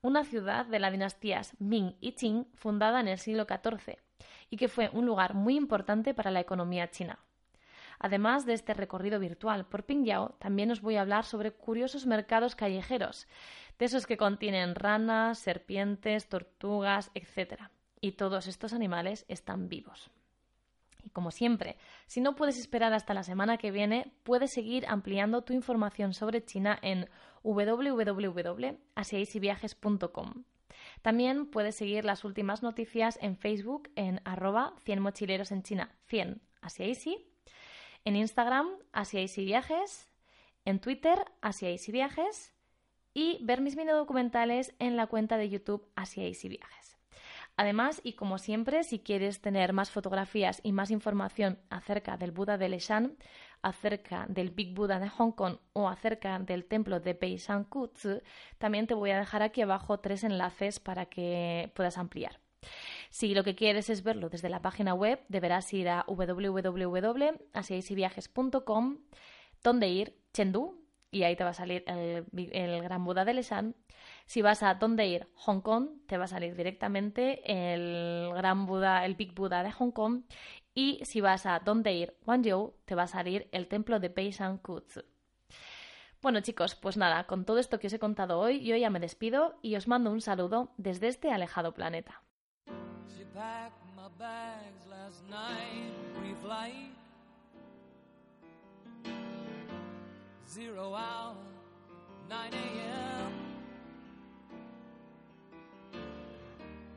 una 0.05 0.23
ciudad 0.23 0.67
de 0.67 0.79
las 0.79 0.93
dinastías 0.93 1.57
Ming 1.59 1.97
y 1.99 2.13
Qing 2.13 2.45
fundada 2.53 3.01
en 3.01 3.09
el 3.09 3.19
siglo 3.19 3.47
XIV 3.49 3.97
y 4.51 4.59
que 4.59 4.69
fue 4.69 4.91
un 4.93 5.07
lugar 5.07 5.33
muy 5.33 5.57
importante 5.57 6.13
para 6.13 6.31
la 6.31 6.41
economía 6.41 6.91
china. 6.91 7.19
Además 7.99 8.45
de 8.45 8.53
este 8.53 8.75
recorrido 8.75 9.19
virtual 9.19 9.65
por 9.65 9.85
Pingyao, 9.85 10.37
también 10.39 10.71
os 10.71 10.83
voy 10.83 10.97
a 10.97 11.01
hablar 11.01 11.25
sobre 11.25 11.53
curiosos 11.53 12.05
mercados 12.05 12.55
callejeros, 12.55 13.27
de 13.79 13.87
esos 13.87 14.07
que 14.07 14.19
contienen 14.19 14.75
ranas, 14.75 15.39
serpientes, 15.39 16.29
tortugas, 16.29 17.11
etc. 17.15 17.63
Y 18.03 18.13
todos 18.13 18.47
estos 18.47 18.75
animales 18.75 19.25
están 19.29 19.71
vivos. 19.71 20.11
Como 21.15 21.31
siempre, 21.31 21.79
si 22.07 22.21
no 22.21 22.35
puedes 22.35 22.59
esperar 22.59 22.93
hasta 22.93 23.15
la 23.15 23.23
semana 23.23 23.57
que 23.57 23.71
viene, 23.71 24.13
puedes 24.25 24.53
seguir 24.53 24.85
ampliando 24.89 25.43
tu 25.43 25.53
información 25.53 26.13
sobre 26.13 26.45
China 26.45 26.77
en 26.83 27.09
www.asiaisyviajes.com. 27.45 30.45
También 31.03 31.47
puedes 31.47 31.77
seguir 31.77 32.05
las 32.05 32.25
últimas 32.25 32.65
noticias 32.65 33.17
en 33.23 33.37
Facebook 33.37 33.93
en 33.95 34.21
arroba 34.25 34.75
100 34.83 34.99
mochileros 34.99 35.53
en 35.53 35.63
China. 35.63 35.95
100 36.07 36.43
Asiaisi, 36.61 37.25
en 38.05 38.17
Instagram 38.17 38.69
Asiaisi 38.93 39.45
Viajes, 39.45 40.11
en 40.65 40.81
Twitter 40.81 41.25
Asiaisi 41.43 41.93
Viajes 41.93 42.53
y 43.13 43.39
ver 43.45 43.61
mis 43.61 43.77
mini 43.77 43.93
documentales 43.93 44.75
en 44.81 44.97
la 44.97 45.07
cuenta 45.07 45.37
de 45.37 45.49
YouTube 45.49 45.87
Asiaisi 45.95 46.49
Viajes. 46.49 46.99
Además, 47.57 48.01
y 48.03 48.15
como 48.15 48.39
siempre, 48.39 48.83
si 48.83 48.99
quieres 48.99 49.41
tener 49.41 49.73
más 49.73 49.91
fotografías 49.91 50.61
y 50.65 50.73
más 50.73 50.91
información 50.91 51.59
acerca 51.71 52.17
del 52.17 52.33
Buda 52.33 52.59
de 52.59 52.69
Leshan, 52.69 53.17
acerca 53.63 54.27
del 54.29 54.51
Big 54.51 54.75
Buddha 54.75 54.99
de 54.99 55.09
Hong 55.09 55.33
Kong 55.33 55.59
o 55.73 55.89
acerca 55.89 56.39
del 56.41 56.65
templo 56.65 56.99
de 56.99 57.15
Beishan 57.15 57.65
Kutsu, 57.65 58.23
también 58.59 58.89
te 58.89 58.95
voy 58.95 59.11
a 59.11 59.19
dejar 59.19 59.43
aquí 59.43 59.63
abajo 59.63 60.01
tres 60.01 60.25
enlaces 60.25 60.81
para 60.81 61.07
que 61.07 61.71
puedas 61.75 61.97
ampliar. 61.97 62.41
Si 63.11 63.35
lo 63.35 63.45
que 63.45 63.55
quieres 63.55 63.89
es 63.89 64.03
verlo 64.03 64.29
desde 64.29 64.49
la 64.49 64.61
página 64.61 64.95
web, 64.95 65.21
deberás 65.29 65.73
ir 65.73 65.89
a 65.89 66.05
www.asiaisyviajes.com, 66.09 68.99
donde 69.63 69.89
ir, 69.89 70.19
Chengdu, 70.33 70.83
y 71.11 71.23
ahí 71.23 71.37
te 71.37 71.45
va 71.45 71.51
a 71.51 71.55
salir 71.55 71.85
el, 71.87 72.25
el 72.53 72.83
Gran 72.83 73.05
Buda 73.05 73.25
de 73.25 73.35
Leshan. 73.35 73.77
Si 74.27 74.43
vas 74.43 74.63
a 74.63 74.75
dónde 74.75 75.07
ir, 75.07 75.29
Hong 75.35 75.61
Kong, 75.61 76.07
te 76.07 76.17
va 76.17 76.25
a 76.25 76.29
salir 76.29 76.57
directamente 76.57 77.43
el 77.45 78.33
Gran 78.35 78.67
Buda, 78.67 79.05
el 79.05 79.15
Big 79.15 79.35
Buda 79.35 79.63
de 79.63 79.73
Hong 79.73 79.91
Kong. 79.91 80.23
Y 80.75 81.01
si 81.05 81.21
vas 81.21 81.47
a 81.47 81.61
dónde 81.61 81.93
ir, 81.93 82.17
Guangzhou, 82.25 82.75
te 82.85 82.95
va 82.95 83.05
a 83.05 83.07
salir 83.07 83.49
el 83.53 83.69
templo 83.69 84.01
de 84.01 84.09
Beishan 84.09 84.59
Kutsu. 84.59 85.05
Bueno 86.21 86.41
chicos, 86.41 86.75
pues 86.75 86.97
nada, 86.97 87.25
con 87.25 87.45
todo 87.45 87.59
esto 87.59 87.79
que 87.79 87.89
os 87.89 87.93
he 87.93 87.99
contado 87.99 88.41
hoy, 88.41 88.65
yo 88.65 88.77
ya 88.77 88.89
me 88.89 88.99
despido 88.99 89.59
y 89.61 89.77
os 89.77 89.87
mando 89.87 90.11
un 90.11 90.23
saludo 90.23 90.73
desde 90.79 91.09
este 91.09 91.31
alejado 91.31 91.75
planeta. 91.75 92.23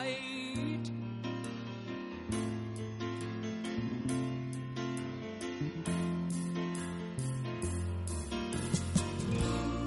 light. 0.00 0.86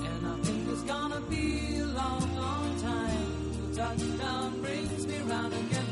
And 0.10 0.28
I 0.28 0.36
think 0.44 0.68
it's 0.70 0.84
gonna 0.84 1.22
be 1.30 1.80
a 1.80 1.86
long, 1.86 2.36
long 2.36 2.82
time 2.82 3.52
till 3.54 3.76
touchdown 3.76 4.62
brings 4.62 5.08
me 5.08 5.18
round 5.20 5.54
again. 5.54 5.83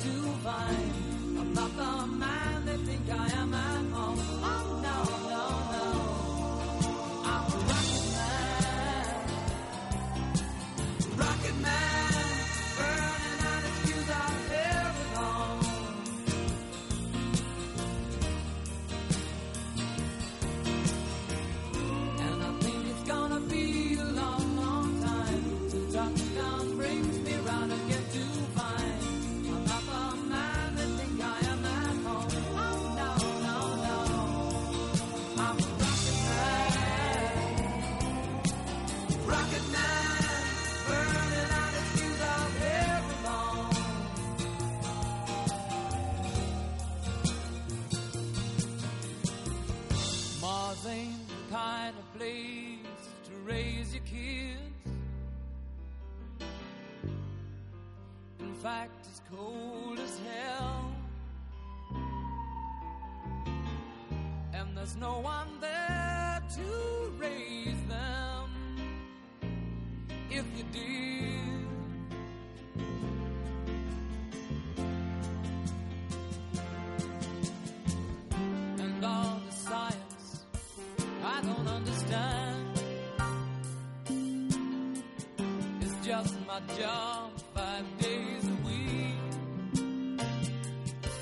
job 86.77 87.31
five 87.53 87.85
days 87.99 88.43
a 88.45 88.67
week. 88.67 89.15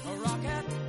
A 0.05 0.13
rocket. 0.17 0.88